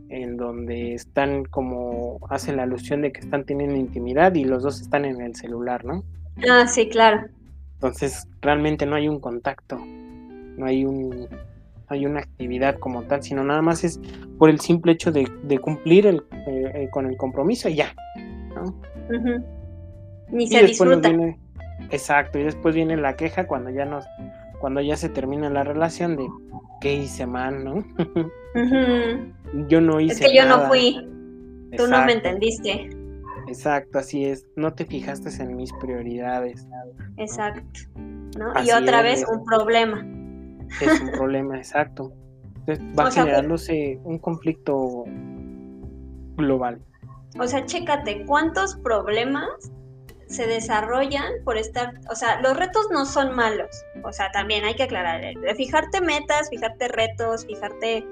[0.08, 4.80] en donde están como, hacen la alusión de que están teniendo intimidad y los dos
[4.80, 6.04] están en el celular, ¿no?
[6.48, 7.26] Ah, sí, claro.
[7.74, 11.28] Entonces, realmente no hay un contacto, no hay un,
[11.92, 14.00] hay una actividad como tal, sino nada más es
[14.38, 15.26] por el simple hecho de,
[15.60, 17.94] cumplir el, eh, eh, con el compromiso y ya.
[18.54, 18.74] ¿no?
[20.30, 21.10] Ni se disfruta.
[21.90, 24.04] exacto, y después viene la queja cuando ya nos,
[24.60, 26.26] cuando ya se termina la relación de
[26.80, 27.84] qué hice mal, ¿no?
[29.68, 30.24] Yo no hice.
[30.24, 31.06] Es que yo no fui.
[31.76, 32.88] Tú no me entendiste.
[33.48, 34.46] Exacto, así es.
[34.56, 36.66] No te fijaste en mis prioridades.
[37.18, 37.80] Exacto.
[38.38, 38.52] ¿no?
[38.64, 40.06] y otra vez un problema
[40.80, 42.12] es un problema exacto.
[42.98, 45.04] va generándose un conflicto
[46.36, 46.80] global.
[47.38, 49.72] O sea, chécate, ¿cuántos problemas
[50.32, 54.74] se desarrollan por estar, o sea, los retos no son malos, o sea, también hay
[54.74, 55.20] que aclarar,
[55.56, 58.06] fijarte metas, fijarte retos, fijarte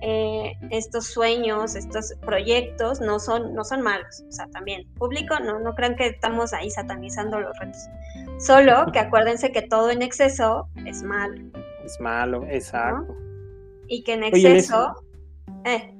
[0.00, 5.58] eh, estos sueños, estos proyectos no son, no son malos, o sea, también público, no,
[5.58, 7.88] no crean que estamos ahí satanizando los retos,
[8.38, 11.34] solo que acuérdense que todo en exceso es malo.
[11.86, 13.16] Es malo, exacto.
[13.86, 14.92] Y que en exceso...
[15.64, 15.94] eh.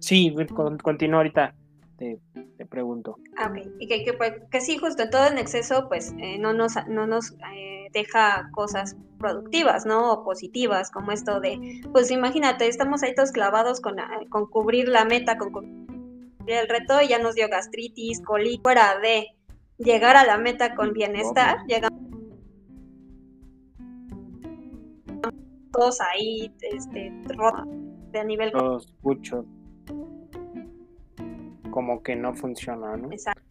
[0.00, 0.34] Sí,
[0.82, 1.54] continúa ahorita
[1.96, 2.20] te,
[2.68, 3.16] pregunto.
[3.38, 3.66] Ah, ok.
[3.78, 7.32] Y que, pues, que, sí, justo todo en exceso, pues eh, no nos, no nos
[7.54, 10.12] eh, deja cosas productivas, ¿no?
[10.12, 14.88] O positivas, como esto de, pues imagínate, estamos ahí todos clavados con, ah, con cubrir
[14.88, 15.86] la meta, con cubrir
[16.46, 19.28] el reto, y ya nos dio gastritis, colitis, fuera de
[19.78, 22.04] llegar a la meta con bienestar, llegamos
[25.74, 27.12] todos ahí, este,
[28.12, 28.52] de nivel...
[28.52, 29.44] Todos muchos
[31.74, 33.10] como que no funciona, ¿no?
[33.10, 33.42] Exacto.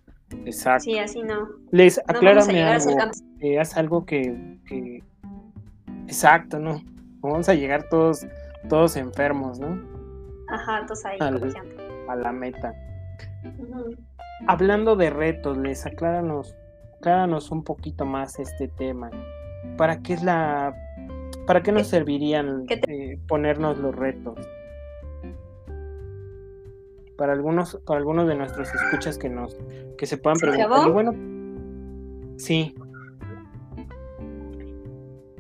[0.46, 0.86] Exacto.
[0.86, 1.50] Sí, así no.
[1.72, 2.98] Les aclárame algo,
[3.38, 5.04] que es algo que,
[6.08, 6.82] Exacto, ¿no?
[7.20, 8.26] Vamos a llegar todos,
[8.70, 9.78] todos enfermos, ¿no?
[10.50, 12.74] Ajá, todos ahí, A la meta.
[14.48, 16.56] Hablando de retos, les acláranos,
[17.00, 19.12] acláranos un poquito más este tema.
[19.78, 20.74] ¿Para qué es la...
[21.46, 24.38] ¿Para qué nos servirían eh, ponernos los retos?
[27.18, 29.58] para algunos, para algunos de nuestros escuchas que nos,
[29.98, 30.92] que se puedan preguntar.
[30.92, 31.14] bueno,
[32.38, 32.76] sí.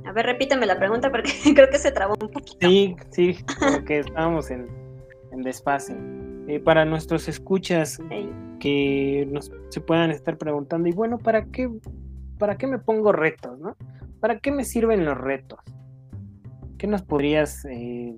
[0.06, 2.68] A ver, repíteme la pregunta porque creo que se trabó un poquito.
[2.68, 4.68] Sí, sí, porque estábamos en,
[5.32, 5.96] en desfase.
[6.48, 8.00] Eh, para nuestros escuchas
[8.60, 11.70] que nos se puedan estar preguntando, y bueno, ¿para qué,
[12.38, 13.76] para qué me pongo retos, no?
[14.20, 15.60] ¿Para qué me sirven los retos?
[16.84, 18.18] ¿Qué nos podrías eh,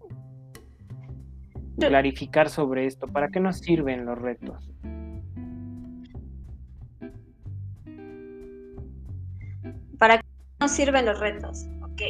[1.78, 3.06] clarificar sobre esto.
[3.06, 4.71] ¿Para qué nos sirven los retos?
[9.99, 10.25] ¿Para qué
[10.60, 11.67] nos sirven los retos?
[11.84, 12.01] Ok.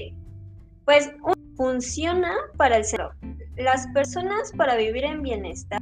[0.86, 1.12] Pues
[1.58, 3.14] funciona para el cerebro.
[3.58, 5.82] Las personas para vivir en bienestar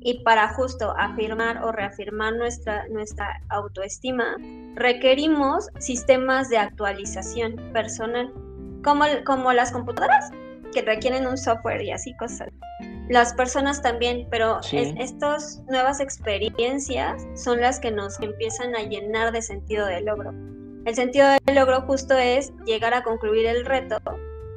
[0.00, 4.36] y para justo afirmar o reafirmar nuestra, nuestra autoestima,
[4.74, 8.30] requerimos sistemas de actualización personal,
[8.82, 10.30] como, como las computadoras,
[10.72, 12.48] que requieren un software y así cosas
[13.08, 19.40] las personas también, pero estas nuevas experiencias son las que nos empiezan a llenar de
[19.40, 20.32] sentido de logro.
[20.84, 23.98] El sentido del logro justo es llegar a concluir el reto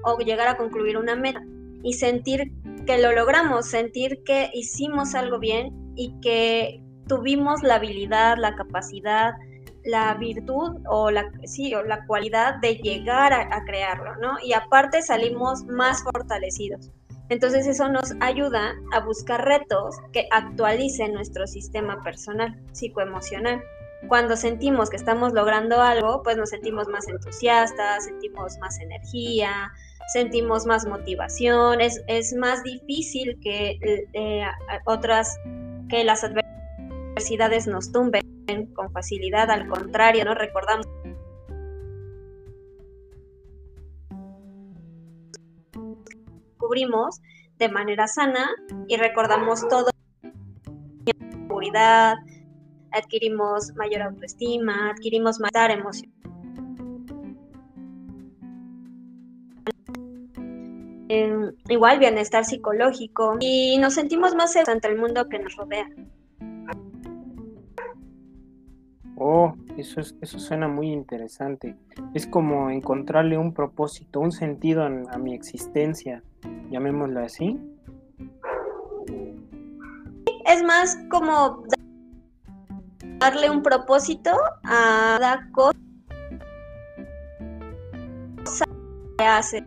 [0.04, 1.42] o llegar a concluir una meta
[1.84, 2.52] y sentir
[2.86, 9.34] que lo logramos, sentir que hicimos algo bien y que tuvimos la habilidad, la capacidad,
[9.86, 14.38] la virtud o la, sí, o la cualidad de llegar a, crearlo, ¿no?
[14.44, 16.92] Y aparte salimos más fortalecidos.
[17.30, 23.64] Entonces eso nos ayuda a buscar retos que actualicen nuestro sistema personal, psicoemocional.
[24.08, 29.72] Cuando sentimos que estamos logrando algo, pues nos sentimos más entusiastas, sentimos más energía,
[30.12, 33.78] sentimos más motivación, es, más difícil que
[34.14, 34.44] eh,
[34.86, 35.40] otras,
[35.88, 36.61] que las adversidades
[37.68, 38.22] nos tumben
[38.74, 40.34] con facilidad, al contrario, ¿no?
[40.34, 40.88] Recordamos
[46.58, 47.22] cubrimos
[47.58, 48.50] de manera sana
[48.88, 49.90] y recordamos todo
[51.06, 52.16] seguridad,
[52.92, 56.12] adquirimos mayor autoestima, adquirimos mayor emoción.
[61.10, 65.90] Em, igual bienestar psicológico y nos sentimos más seguros ante el mundo que nos rodea.
[69.24, 71.76] Oh, eso, es, eso suena muy interesante.
[72.16, 76.24] Es como encontrarle un propósito, un sentido a, mi existencia,
[76.72, 77.60] llamémoslo así.
[80.48, 81.64] Es más como
[83.20, 84.32] darle un propósito
[84.64, 85.78] a cada cosa
[89.20, 89.64] que hace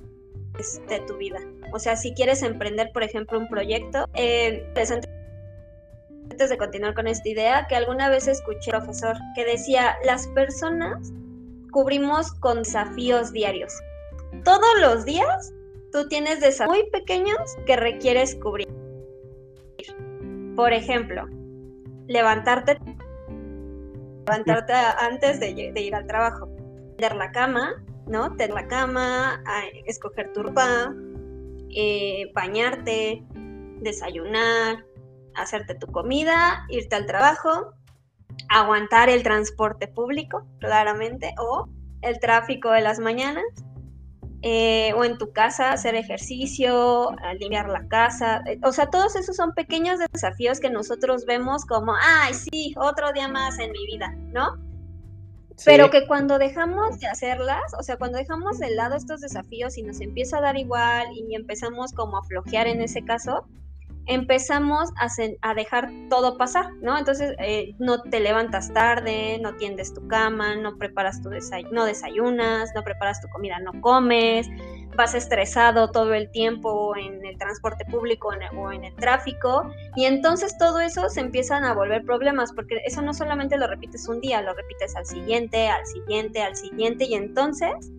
[0.88, 1.38] de tu vida.
[1.72, 4.68] O sea, si quieres emprender, por ejemplo, un proyecto, eh,
[6.34, 11.12] antes de continuar con esta idea, que alguna vez escuché profesor que decía, las personas
[11.70, 13.72] cubrimos con desafíos diarios.
[14.42, 15.54] Todos los días
[15.92, 18.66] tú tienes desafíos muy pequeños que requieres cubrir.
[20.56, 21.24] Por ejemplo,
[22.08, 22.80] levantarte,
[24.26, 26.48] levantarte antes de, ir al trabajo,
[26.96, 27.74] tender la cama,
[28.08, 28.30] ¿no?
[28.30, 29.40] Tender la cama,
[29.86, 30.92] escoger tu ropa,
[31.70, 33.22] eh, bañarte,
[33.82, 34.84] desayunar,
[35.36, 37.74] hacerte tu comida, irte al trabajo,
[38.48, 41.68] aguantar el transporte público, claramente, o
[42.02, 43.44] el tráfico de las mañanas,
[44.42, 48.42] eh, o en tu casa hacer ejercicio, limpiar la casa.
[48.46, 53.12] Eh, o sea, todos esos son pequeños desafíos que nosotros vemos como, ay, sí, otro
[53.12, 54.58] día más en mi vida, ¿no?
[55.64, 59.82] Pero que cuando dejamos de hacerlas, o sea, cuando dejamos de lado estos desafíos y
[59.82, 63.46] nos empieza a dar igual y empezamos como a flojear en ese caso,
[64.06, 66.98] empezamos a, dejar todo pasar, ¿no?
[66.98, 71.84] Entonces eh, no te levantas tarde, no tiendes tu cama, no preparas tu desayuno, no
[71.86, 74.48] desayunas, no preparas tu comida, no comes,
[74.96, 80.56] vas estresado todo el tiempo en el transporte público o en el tráfico y entonces
[80.58, 84.42] todo eso se empiezan a volver problemas porque eso no solamente lo repites un día,
[84.42, 87.92] lo repites al siguiente, al siguiente, al siguiente y entonces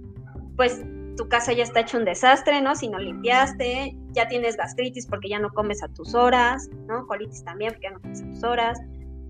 [0.55, 2.75] pues tu casa ya está hecho un desastre, ¿no?
[2.75, 7.05] Si no limpiaste, ya tienes gastritis porque ya no comes a tus horas, ¿no?
[7.07, 8.79] Colitis también porque ya no comes a tus horas.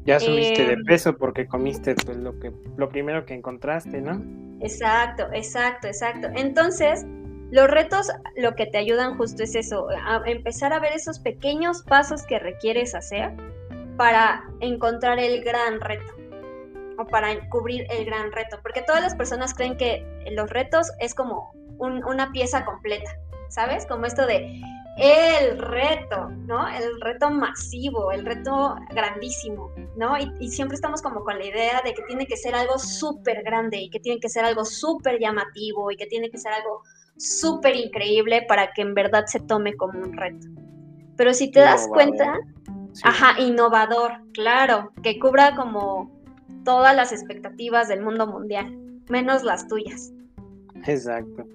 [0.06, 4.21] Ya subiste de em, peso porque comiste pues, lo, que, lo primero que encontraste, ¿no?
[4.62, 6.28] Exacto, exacto, exacto.
[6.36, 7.06] Entonces,
[7.52, 11.84] los retos lo que te ayudan justo es eso, a empezar a ver esos pequeños
[11.84, 13.32] pasos que requieres hacer
[13.98, 16.13] para encontrar el gran reto
[16.98, 21.13] o para cubrir el gran reto, porque todas las personas creen que los retos es
[21.13, 23.12] como una pieza completa,
[23.50, 23.86] ¿sabes?
[23.86, 24.62] Como esto de
[24.98, 26.68] el reto, ¿no?
[26.70, 30.16] El reto masivo, el reto grandísimo, ¿no?
[30.18, 33.78] Y, siempre estamos como con la idea de que tiene que ser algo súper grande
[33.78, 36.82] y que tiene que ser algo súper llamativo y que tiene que ser algo
[37.18, 40.48] súper increíble para que en verdad se tome como un reto.
[41.18, 42.40] Pero si te das cuenta,
[43.04, 46.12] ajá, innovador, claro, que cubra como
[46.64, 48.78] todas las expectativas del mundo mundial,
[49.10, 50.14] menos las tuyas.
[50.86, 51.46] Exacto.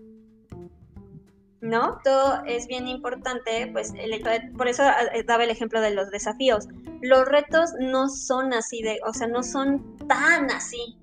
[1.61, 1.99] ¿No?
[2.05, 4.23] Todo es bien importante, pues el
[4.57, 6.69] por eso ah, eh, daba el ejemplo de los desafíos.
[7.03, 10.99] Los retos no son así de, o sea, no son tan así,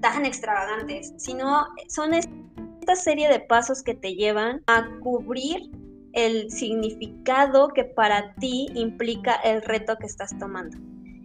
[0.00, 5.70] tan extravagantes, sino son esta serie de pasos que te llevan a cubrir
[6.12, 10.76] el significado que para ti implica el reto que estás tomando.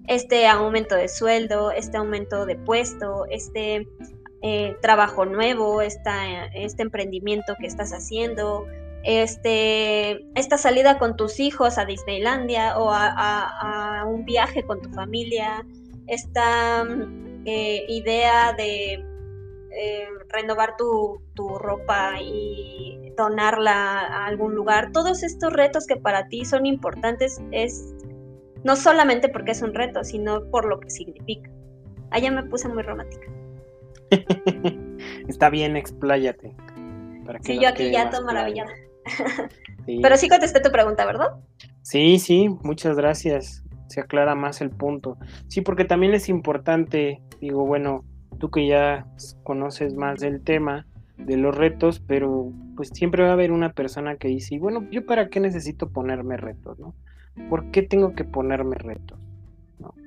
[0.07, 3.87] Este aumento de sueldo, este aumento de puesto, este
[4.41, 8.65] eh, trabajo nuevo, este emprendimiento que estás haciendo,
[9.05, 15.65] este, esta salida con tus hijos a Disneylandia o a, un viaje con tu familia,
[16.07, 16.85] esta
[17.45, 18.93] eh, idea de
[19.71, 26.27] eh, renovar tu, tu, ropa y donarla a algún lugar, todos estos retos que para
[26.27, 27.93] ti son importantes es
[28.63, 31.51] no solamente porque es un reto, sino por lo que significa.
[32.09, 33.27] Allá me puse muy romántica.
[35.27, 36.55] Está bien, expláyate.
[37.41, 38.71] sí, yo aquí ya todo maravillada.
[39.85, 41.35] Pero sí contesté tu pregunta, ¿verdad?
[41.81, 43.63] Sí, sí, muchas gracias.
[43.87, 45.17] Se aclara más el punto.
[45.47, 48.03] Sí, porque también es importante, digo, bueno,
[48.39, 49.05] tú que ya
[49.43, 54.17] conoces más del tema, de los retos, pero pues siempre va a haber una persona
[54.17, 56.77] que dice, bueno, ¿yo para qué necesito ponerme retos?
[56.79, 56.93] ¿no?
[57.49, 59.19] ¿Por qué tengo que ponerme retos?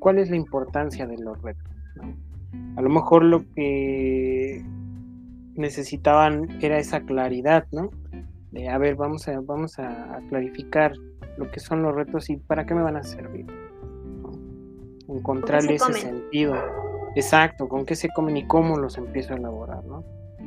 [0.01, 1.72] ¿Cuál es la importancia de los retos?
[2.76, 4.64] A lo mejor lo que
[5.54, 7.90] necesitaban era esa claridad, ¿no?
[8.52, 10.92] De, a ver, vamos a, vamos a, clarificar
[11.37, 13.46] lo que son los retos y para qué me van a servir.
[15.08, 16.54] Encontrarle ese sentido.
[17.16, 20.04] Exacto, con qué se comen y cómo los empiezo a elaborar, ¿no?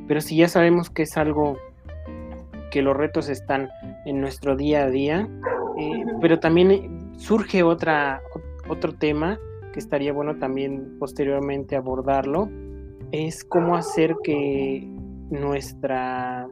[0.07, 1.57] Pero si ya sabemos que es algo
[2.71, 3.69] que los retos están
[4.05, 5.27] en nuestro día a día,
[5.77, 8.21] eh, pero también surge otra,
[8.69, 9.37] otro tema
[9.71, 12.49] que estaría bueno también posteriormente abordarlo,
[13.12, 14.88] es cómo hacer que
[15.29, 16.47] nuestra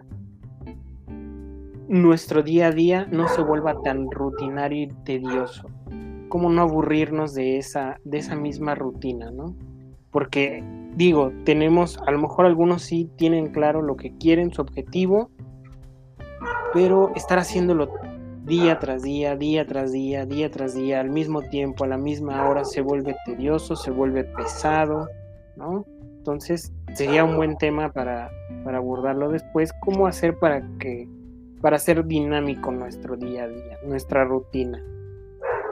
[1.89, 5.67] nuestro día a día no se vuelva tan rutinario y tedioso.
[6.29, 9.55] Cómo no aburrirnos de esa, de esa misma rutina, ¿no?
[10.11, 10.63] Porque
[10.95, 15.31] digo, tenemos, a lo mejor algunos sí tienen claro lo que quieren, su objetivo,
[16.73, 17.89] pero estar haciéndolo
[18.45, 22.49] día tras día, día tras día, día tras día, al mismo tiempo, a la misma
[22.49, 25.07] hora, se vuelve tedioso, se vuelve pesado,
[25.55, 25.85] ¿no?
[26.17, 28.29] Entonces sería un buen tema para,
[28.63, 31.07] para abordarlo después, cómo hacer para que,
[31.61, 34.83] para hacer dinámico nuestro día a día, nuestra rutina.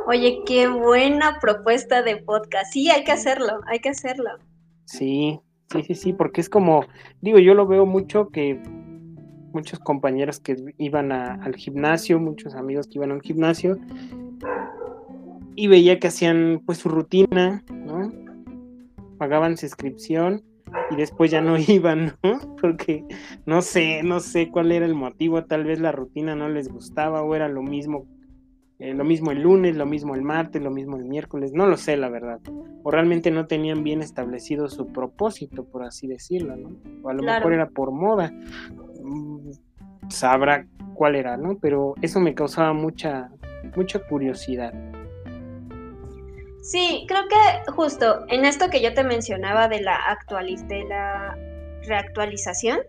[0.08, 2.72] Oye, qué buena propuesta de podcast.
[2.72, 4.30] Sí, hay que hacerlo, hay que hacerlo.
[4.86, 6.86] Sí, sí, sí, sí, porque es como,
[7.20, 8.62] digo, yo lo veo mucho que
[9.58, 13.80] muchos compañeros que iban al gimnasio, muchos amigos que iban al gimnasio,
[15.55, 18.14] y veía que hacían pues su rutina, ¿no?
[19.18, 20.43] Pagaban su inscripción
[20.91, 22.55] y después ya no iban, ¿no?
[22.62, 23.03] Porque
[23.47, 27.24] no sé, no sé cuál era el motivo, tal vez la rutina no les gustaba
[27.24, 28.05] o era lo mismo,
[28.80, 31.78] eh, lo mismo el lunes, lo mismo el martes, lo mismo el miércoles, no lo
[31.78, 32.40] sé la verdad,
[32.84, 36.70] o realmente no tenían bien establecido su propósito, por así decirlo, ¿no?
[37.04, 38.32] O a lo mejor era por moda,
[40.10, 41.58] sabrá cuál era, ¿no?
[41.60, 43.32] Pero eso me causaba mucha,
[43.76, 44.74] mucha curiosidad.
[46.62, 51.38] Sí, creo que justo en esto que yo te mencionaba de la, actualiz de la
[51.84, 52.80] reactualización,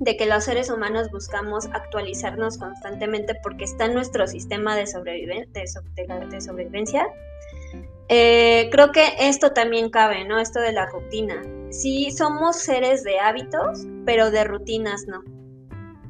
[0.00, 7.08] de que los seres humanos buscamos actualizarnos constantemente porque está en nuestro sistema de, sobrevivencia,
[8.08, 10.38] eh, creo que esto también cabe, ¿no?
[10.38, 11.42] Esto de la rutina.
[11.70, 15.22] Sí, somos seres de hábitos, pero de rutinas no.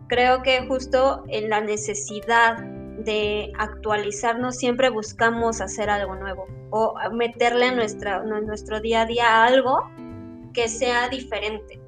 [0.07, 7.66] Creo que justo en la necesidad de actualizarnos siempre buscamos hacer algo nuevo o meterle
[7.66, 9.89] a, nuestra, nuestro día a día algo
[10.53, 11.80] que sea diferente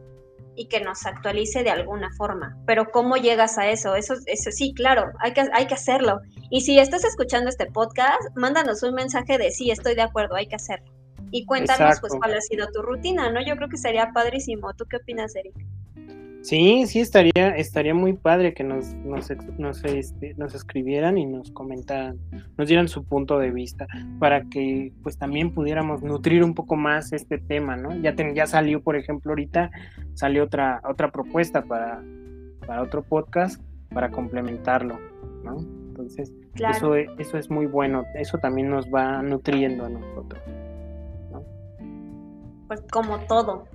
[0.57, 2.57] y que nos actualice de alguna forma.
[2.66, 3.94] Pero ¿cómo llegas a eso?
[3.94, 6.20] Eso, eso sí, claro, hay que, hay que hacerlo.
[6.51, 10.46] Y si estás escuchando este podcast, mándanos un mensaje de sí, estoy de acuerdo, hay
[10.46, 10.90] que hacerlo.
[11.30, 13.40] Y cuéntanos pues cuál ha sido tu rutina, ¿no?
[13.44, 14.74] Yo creo que sería padrísimo.
[14.74, 15.55] ¿Tú qué opinas, Eric?
[16.43, 21.51] Sí, sí, estaría, estaría muy padre que nos, nos, nos, este, nos escribieran y nos
[21.51, 22.18] comentaran,
[22.57, 23.86] nos dieran su punto de vista,
[24.18, 27.95] para que pues también pudiéramos nutrir un poco más este tema, ¿no?
[27.97, 29.70] Ya, ya salió, por ejemplo, ahorita
[30.14, 32.03] salió otra, otra propuesta para,
[32.66, 33.62] para otro podcast
[33.93, 34.99] para complementarlo,
[35.45, 35.59] ¿no?
[35.59, 40.43] Entonces, eso, eso es muy bueno, eso también nos va nutriendo a nosotros,
[41.30, 41.45] ¿no?
[42.66, 43.66] Pues como todo.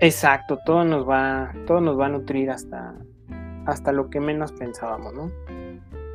[0.00, 2.94] Exacto, todo nos va, todo nos va a nutrir hasta,
[3.64, 5.30] hasta lo que menos pensábamos, ¿no?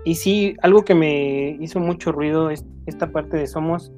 [0.06, 3.92] Y sí, algo que me hizo mucho ruido es esta parte de somos,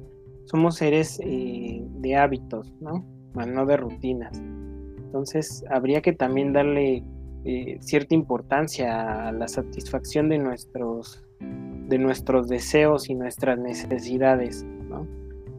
[0.46, 3.04] somos seres eh, de hábitos, ¿no?
[3.34, 4.38] No de rutinas.
[4.38, 7.04] Entonces, habría que también darle
[7.44, 15.06] eh, cierta importancia a la satisfacción de nuestros, de nuestros deseos y nuestras necesidades, ¿no?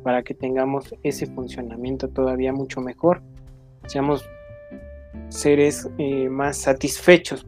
[0.04, 3.22] Para que tengamos ese funcionamiento todavía mucho mejor
[3.88, 4.26] seamos
[5.30, 7.46] seres eh, más satisfechos,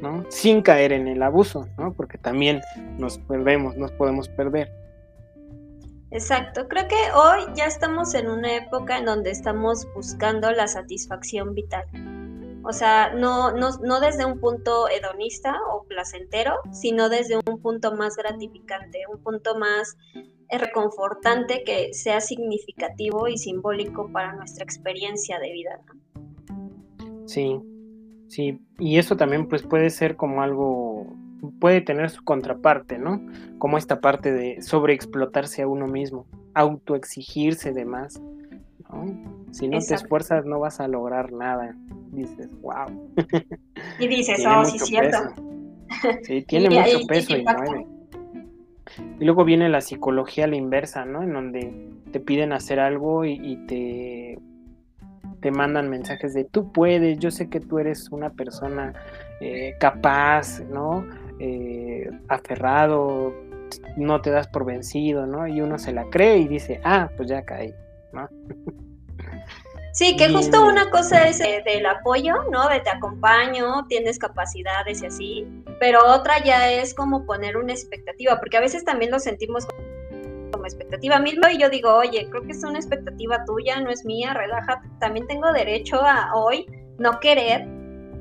[0.00, 0.24] ¿no?
[0.28, 1.92] Sin caer en el abuso, ¿no?
[1.92, 2.60] Porque también
[2.98, 4.72] nos perdemos, nos podemos perder.
[6.12, 11.54] Exacto, creo que hoy ya estamos en una época en donde estamos buscando la satisfacción
[11.54, 11.86] vital.
[12.64, 17.94] O sea, no, no, no desde un punto hedonista o placentero, sino desde un punto
[17.94, 19.96] más gratificante, un punto más
[20.50, 25.80] es reconfortante que sea significativo y simbólico para nuestra experiencia de vida.
[27.26, 27.60] Sí,
[28.28, 31.06] sí, y eso también pues puede ser como algo,
[31.60, 33.24] puede tener su contraparte, ¿no?
[33.58, 38.20] Como esta parte de sobreexplotarse a uno mismo, autoexigirse de más,
[38.90, 39.46] ¿no?
[39.52, 41.76] Si no te esfuerzas no vas a lograr nada,
[42.10, 42.86] dices, wow.
[44.00, 45.18] Y dices, oh, sí, cierto.
[46.22, 47.99] Sí, tiene mucho peso y mueve.
[49.18, 51.22] Y luego viene la psicología a la inversa, ¿no?
[51.22, 51.72] En donde
[52.12, 54.38] te piden hacer algo y, te,
[55.40, 58.92] te mandan mensajes de tú puedes, yo sé que tú eres una persona
[59.40, 61.06] eh, capaz, ¿no?
[61.38, 63.34] Eh, aferrado,
[63.96, 65.46] no te das por vencido, ¿no?
[65.46, 67.74] Y uno se la cree y dice, ah, pues ya caí,
[68.12, 68.28] ¿no?
[69.92, 72.68] Sí, que justo una cosa es eh, del apoyo, ¿no?
[72.68, 75.46] De te acompaño, tienes capacidades y así,
[75.80, 79.66] pero otra ya es como poner una expectativa, porque a veces también lo sentimos
[80.52, 84.04] como expectativa mismo y yo digo, oye, creo que es una expectativa tuya, no es
[84.04, 86.66] mía, relájate, también tengo derecho a hoy
[86.98, 87.66] no querer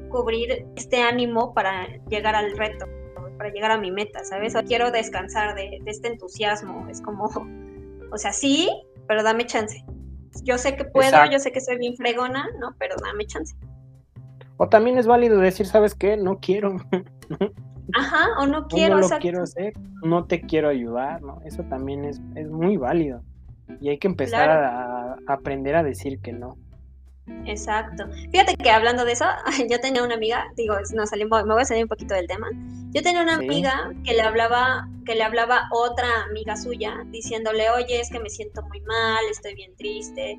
[0.09, 2.87] cubrir este ánimo para llegar al reto,
[3.37, 4.55] para llegar a mi meta, ¿sabes?
[4.55, 7.25] O quiero descansar de, de este entusiasmo, es como,
[8.11, 8.69] o sea, sí,
[9.07, 9.85] pero dame chance.
[10.43, 12.75] Yo sé que puedo, yo sé que soy bien fregona, ¿no?
[12.77, 13.55] Pero dame chance.
[14.57, 16.17] O también es válido decir, ¿sabes qué?
[16.17, 16.77] No quiero.
[17.95, 18.99] Ajá, o no quiero.
[18.99, 19.73] No lo quiero hacer,
[20.03, 21.41] no te quiero ayudar, ¿no?
[21.45, 23.23] Eso también es, es muy válido.
[23.81, 26.57] Y hay que empezar a, aprender a decir que no.
[27.45, 28.05] Exacto.
[28.31, 29.25] Fíjate que hablando de eso,
[29.69, 32.47] yo tenía una amiga, digo, no salimos, me voy a salir un poquito del tema.
[32.91, 37.99] Yo tenía una amiga que le hablaba, que le hablaba otra amiga suya, diciéndole, oye,
[37.99, 40.37] es que me siento muy mal, estoy bien triste.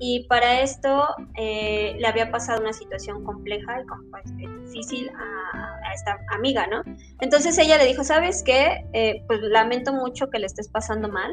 [0.00, 6.18] Y para esto eh, le había pasado una situación compleja y pues, difícil a, esta
[6.30, 6.82] amiga, ¿no?
[7.20, 8.84] Entonces ella le dijo, ¿sabes qué?
[8.94, 11.30] Eh, pues lamento mucho que le estés pasando mal,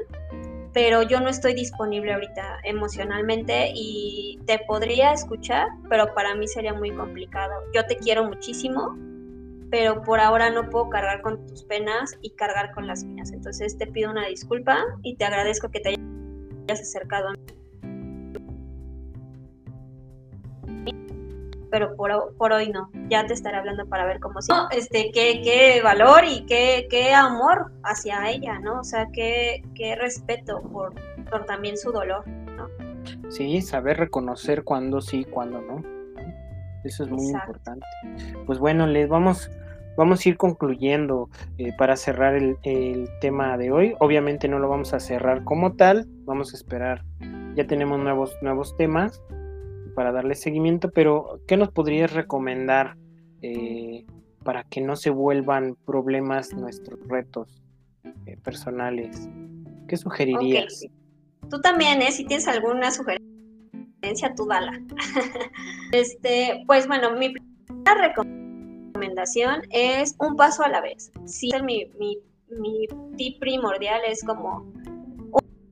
[0.73, 6.73] pero yo no estoy disponible ahorita emocionalmente y te podría escuchar, pero para mí sería
[6.73, 7.53] muy complicado.
[7.73, 8.97] Yo te quiero muchísimo,
[9.71, 13.31] pero por ahora no puedo cargar con tus penas y cargar con las mías.
[13.31, 17.58] Entonces te pido una disculpa y te agradezco que te hayas acercado a mí.
[21.69, 22.89] Pero por, por, hoy no.
[23.09, 24.51] Ya te estaré hablando para ver cómo sí.
[24.71, 28.79] este, qué, qué valor y qué, qué, amor hacia ella, ¿no?
[28.79, 30.93] O sea, qué, qué respeto por,
[31.29, 32.67] por, también su dolor, ¿no?
[33.29, 35.83] Sí, saber reconocer cuándo sí, cuándo no.
[36.83, 37.85] Eso es muy importante.
[38.45, 39.51] Pues bueno, les vamos,
[39.97, 43.95] vamos a ir concluyendo eh, para cerrar el, el, tema de hoy.
[43.99, 47.03] Obviamente no lo vamos a cerrar como tal, vamos a esperar.
[47.55, 49.21] Ya tenemos nuevos, nuevos temas
[49.89, 52.95] para darle seguimiento, pero ¿qué nos podrías recomendar
[53.41, 54.05] eh,
[54.43, 57.61] para que no se vuelvan problemas nuestros retos
[58.25, 59.29] eh, personales?
[59.87, 60.85] ¿Qué sugerirías?
[61.49, 62.11] Tú también, ¿eh?
[62.11, 64.79] Si tienes alguna sugerencia, tú dala.
[65.91, 71.11] este, pues bueno, mi primera recomendación es un paso a la vez.
[71.25, 74.71] Sí, mi, primordial es como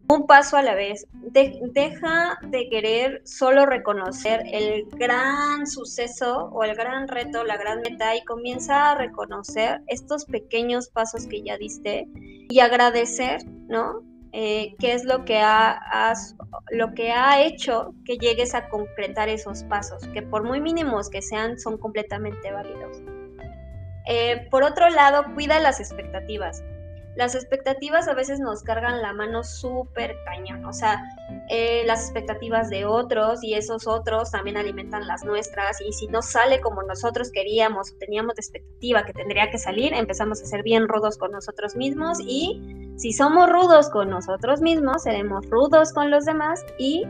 [0.10, 1.08] un paso a la vez.
[1.12, 8.16] deja de querer solo reconocer el gran suceso o el gran reto, la gran meta
[8.16, 12.08] y comienza a reconocer estos pequeños pasos que ya diste
[12.50, 14.02] y agradecer, ¿no?
[14.32, 16.14] Eh, qué es lo que, ha,
[16.72, 21.22] lo que ha hecho que llegues a concretar esos pasos, que por muy mínimos que
[21.22, 23.02] sean, son completamente válidos.
[24.06, 26.64] Eh, por otro lado, cuida las expectativas
[27.18, 31.04] las expectativas a veces nos cargan la mano súper cañón, o sea,
[31.50, 36.22] eh, las expectativas de otros y esos otros también alimentan las nuestras y si no
[36.22, 40.62] sale como nosotros queríamos o teníamos de expectativa que tendría que salir, empezamos a ser
[40.62, 46.12] bien rudos con nosotros mismos y si somos rudos con nosotros mismos, seremos rudos con
[46.12, 47.04] los demás y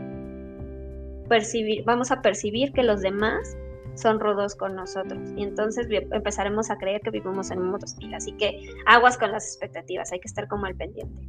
[1.28, 3.58] percibir, vamos a percibir que los demás
[3.98, 5.18] son rudos con nosotros.
[5.36, 8.14] Y entonces empezaremos a creer que vivimos en un mundo hostil.
[8.14, 11.28] Así que aguas con las expectativas, hay que estar como al pendiente.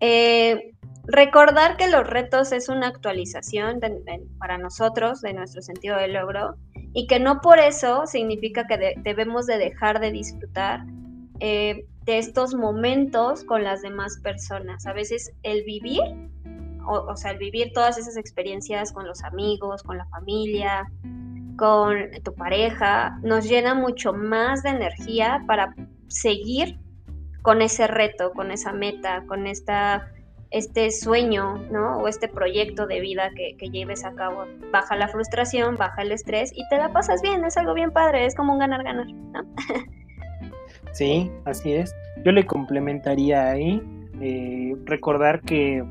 [0.00, 0.74] Eh,
[1.06, 3.80] recordar que los retos es una actualización
[4.38, 6.56] para nosotros de nuestro sentido de logro
[6.92, 10.84] y que no por eso significa que debemos de dejar de disfrutar
[11.40, 14.86] eh, de estos momentos con las demás personas.
[14.86, 16.02] A veces el vivir,
[16.86, 20.86] o, o sea, el vivir todas esas experiencias con los amigos, con la familia,
[21.56, 25.74] con tu pareja, nos llena mucho más de energía para
[26.08, 26.78] seguir
[27.42, 30.10] con ese reto, con esa meta, con esta,
[30.50, 31.98] este sueño, ¿no?
[31.98, 34.46] O este proyecto de vida que, lleves a cabo.
[34.72, 38.24] Baja la frustración, baja el estrés y te la pasas bien, es algo bien padre,
[38.24, 39.42] es como un ganar-ganar, ¿no?
[40.92, 41.92] Sí, así es.
[42.24, 43.82] Yo le complementaría ahí
[44.20, 45.84] eh, recordar que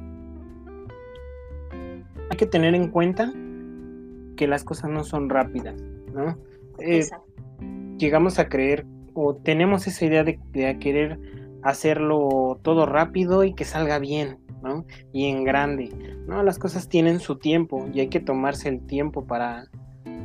[2.30, 3.34] hay que tener en cuenta
[4.36, 5.82] que las cosas no son rápidas,
[6.14, 6.38] ¿no?
[6.80, 7.06] Eh,
[7.98, 10.40] llegamos a creer o tenemos esa idea de,
[10.80, 11.20] querer
[11.62, 14.86] hacerlo todo rápido y que salga bien, ¿no?
[15.12, 15.90] Y en grande,
[16.28, 16.44] ¿no?
[16.44, 19.68] Las cosas tienen su tiempo y hay que tomarse el tiempo para,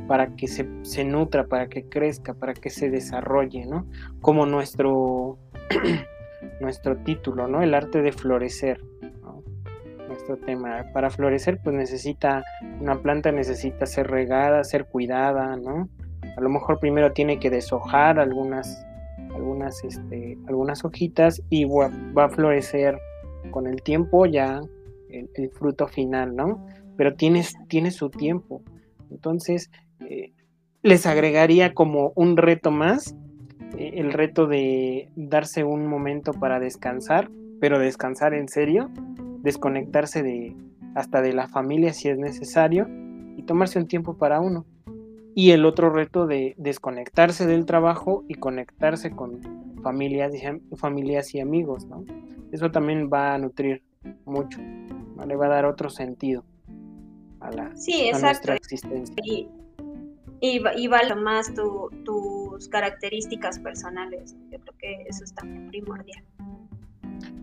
[0.07, 3.85] para que se, se nutra, para que crezca, para que se desarrolle, ¿no?
[4.21, 5.37] Como nuestro,
[6.61, 7.61] nuestro título, ¿no?
[7.61, 8.81] El arte de florecer
[10.37, 10.85] tema.
[10.93, 12.43] Para florecer, pues necesita,
[12.79, 15.89] una planta necesita ser regada, ser cuidada, ¿no?
[16.37, 18.85] A lo mejor primero tiene que deshojar algunas,
[19.33, 21.91] algunas, este, algunas hojitas y va,
[22.23, 22.97] a florecer
[23.51, 24.61] con el tiempo ya
[25.09, 26.65] el, fruto final, ¿no?
[26.97, 28.61] Pero tiene, tiene su tiempo.
[29.09, 29.71] Entonces,
[30.07, 30.33] eh,
[30.81, 33.15] les agregaría como un reto más,
[33.77, 38.89] eh, el reto de darse un momento para descansar, pero descansar en serio,
[39.41, 40.55] desconectarse de
[40.95, 42.87] hasta de la familia si es necesario
[43.37, 44.65] y tomarse un tiempo para uno.
[45.35, 49.39] Y el otro reto de desconectarse del trabajo y conectarse con
[49.83, 50.33] familias,
[50.75, 52.03] familias y amigos, ¿no?
[52.51, 53.83] Eso también va a nutrir
[54.25, 56.43] mucho, le va a dar otro sentido
[57.39, 57.71] a, la,
[58.19, 59.15] nuestra existencia.
[59.23, 59.47] Y,
[60.41, 64.35] y, y vale más tus características personales.
[64.49, 66.23] Yo creo que eso es también primordial.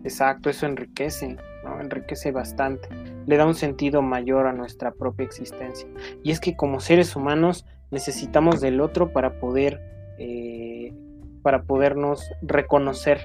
[0.03, 1.79] Exacto, eso enriquece, ¿no?
[1.81, 2.87] enriquece bastante,
[3.25, 5.87] le da un sentido mayor a nuestra propia existencia.
[6.23, 9.81] Y es que como seres humanos necesitamos del otro para poder,
[10.17, 10.93] eh,
[11.41, 13.19] para podernos reconocer.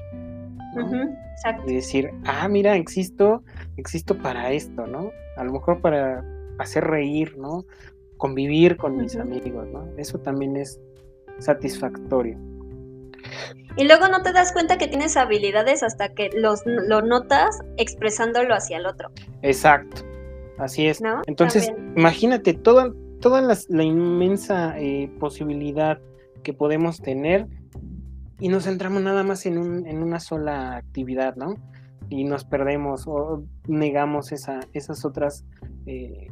[1.66, 3.42] Y decir, ah, mira, existo,
[3.76, 5.10] existo para esto, ¿no?
[5.36, 6.24] A lo mejor para
[6.58, 7.64] hacer reír, ¿no?
[8.16, 9.86] Convivir con mis amigos, ¿no?
[9.98, 10.80] Eso también es
[11.38, 12.38] satisfactorio.
[13.76, 18.54] Y luego no te das cuenta que tienes habilidades hasta que los, lo notas expresándolo
[18.54, 19.10] hacia el otro.
[19.42, 20.02] Exacto,
[20.58, 21.00] así es.
[21.26, 25.98] Entonces, imagínate toda, toda la, inmensa eh, posibilidad
[26.42, 27.46] que podemos tener
[28.40, 31.54] y nos centramos nada más en, un, en una sola actividad, ¿no?
[32.10, 35.44] Y nos perdemos o negamos esa, esas otras
[35.86, 36.26] eh,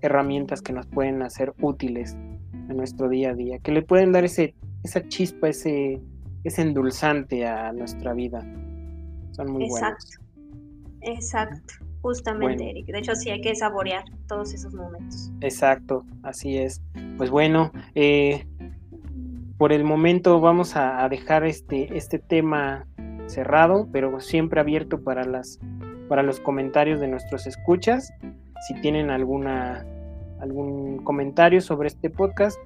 [0.00, 4.24] herramientas que nos pueden hacer útiles en nuestro día a día, que le pueden dar
[4.24, 6.00] ese, esa chispa, ese,
[6.44, 8.40] es endulzante a nuestra vida.
[9.32, 10.18] Son muy Exacto.
[11.02, 11.74] Exacto.
[12.02, 12.86] Justamente, Eric.
[12.86, 15.30] De hecho, sí hay que saborear todos esos momentos.
[15.40, 16.82] Exacto, así es.
[17.16, 18.44] pues bueno, eh,
[19.56, 22.86] por el momento vamos a, dejar este, este tema
[23.26, 25.60] cerrado, pero siempre abierto para las
[26.08, 28.12] para los comentarios de nuestros escuchas.
[28.66, 29.86] Si tienen alguna
[30.40, 32.58] algún comentario sobre este podcast,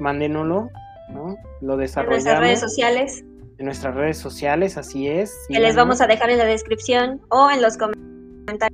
[0.00, 0.68] mándenoslo,
[1.14, 1.36] ¿no?
[1.60, 2.26] Lo desarrollamos.
[2.26, 3.24] En nuestras redes sociales.
[3.58, 5.32] En nuestras redes sociales, así es.
[5.48, 8.72] Que les vamos a dejar en la descripción o en los comentarios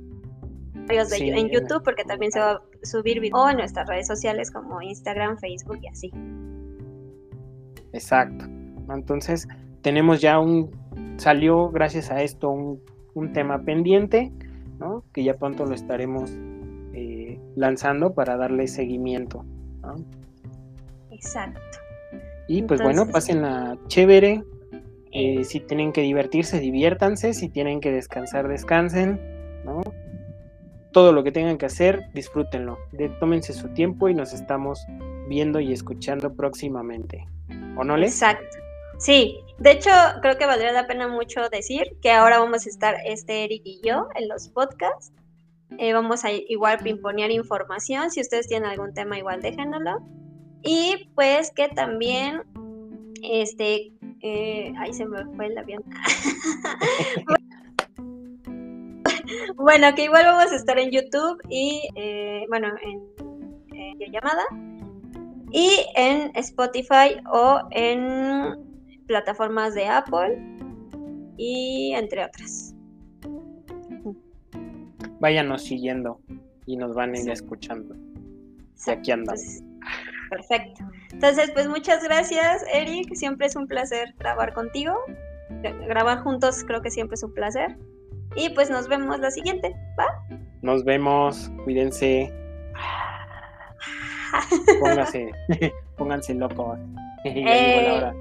[1.09, 4.51] de, en YouTube, porque también se va a subir video, o en nuestras redes sociales
[4.51, 6.11] como Instagram, Facebook y así.
[7.93, 8.45] Exacto.
[8.89, 9.47] Entonces,
[9.81, 10.71] tenemos ya un,
[11.17, 12.81] salió gracias a esto un,
[13.33, 14.31] tema pendiente,
[14.79, 15.03] ¿no?
[15.13, 16.31] Que ya pronto lo estaremos
[16.93, 19.45] eh, lanzando para darle seguimiento.
[21.11, 21.70] Exacto.
[22.47, 24.43] Y pues bueno, pasen la chévere.
[25.11, 27.33] Eh, si tienen que divertirse, diviértanse.
[27.33, 29.19] Si tienen que descansar, descansen.
[29.65, 29.81] ¿no?
[30.91, 32.77] Todo lo que tengan que hacer, disfrútenlo.
[32.91, 34.85] De, tómense su tiempo y nos estamos
[35.27, 37.27] viendo y escuchando próximamente.
[37.77, 38.13] ¿O no, Les?
[38.13, 38.57] Exacto.
[38.97, 39.89] Sí, de hecho,
[40.21, 43.81] creo que valdría la pena mucho decir que ahora vamos a estar este Eric y
[43.83, 45.11] yo en los podcasts.
[45.77, 48.11] Eh, vamos a igual pimponear información.
[48.11, 50.03] Si ustedes tienen algún tema, igual déjenoslo.
[50.63, 52.43] Y pues que también,
[53.23, 53.91] este,
[54.21, 55.83] eh, ahí se me fue el avión.
[59.55, 63.01] bueno, que igual vamos a estar en YouTube y, eh, bueno, en,
[63.73, 64.43] en llamada
[65.51, 68.55] y en Spotify o en
[69.07, 70.39] plataformas de Apple
[71.37, 72.75] y entre otras.
[75.19, 76.19] Váyanos siguiendo
[76.65, 77.95] y nos van a ir escuchando.
[78.87, 79.61] Y aquí andamos.
[80.31, 80.83] Perfecto.
[81.11, 83.13] Entonces, pues muchas gracias, Eric.
[83.13, 84.97] Siempre es un placer grabar contigo.
[85.87, 87.77] Grabar juntos creo que siempre es un placer.
[88.35, 90.07] Y pues nos vemos la siguiente, ¿va?
[90.61, 92.33] Nos vemos, cuídense.
[94.79, 95.31] Pónganse,
[95.97, 96.79] pónganse locos.
[97.23, 98.11] Eh,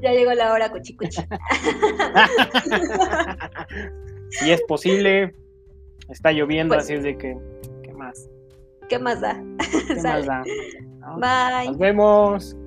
[0.00, 1.22] ya llegó la hora, cuchi cuchi.
[4.30, 5.34] si es posible,
[6.08, 7.36] está lloviendo, pues así es de que,
[7.82, 8.30] ¿qué más?
[8.88, 9.42] ¿Qué más da?
[9.88, 10.44] ¿Qué más da?
[11.16, 11.68] Bye.
[11.68, 12.57] Nos vemos.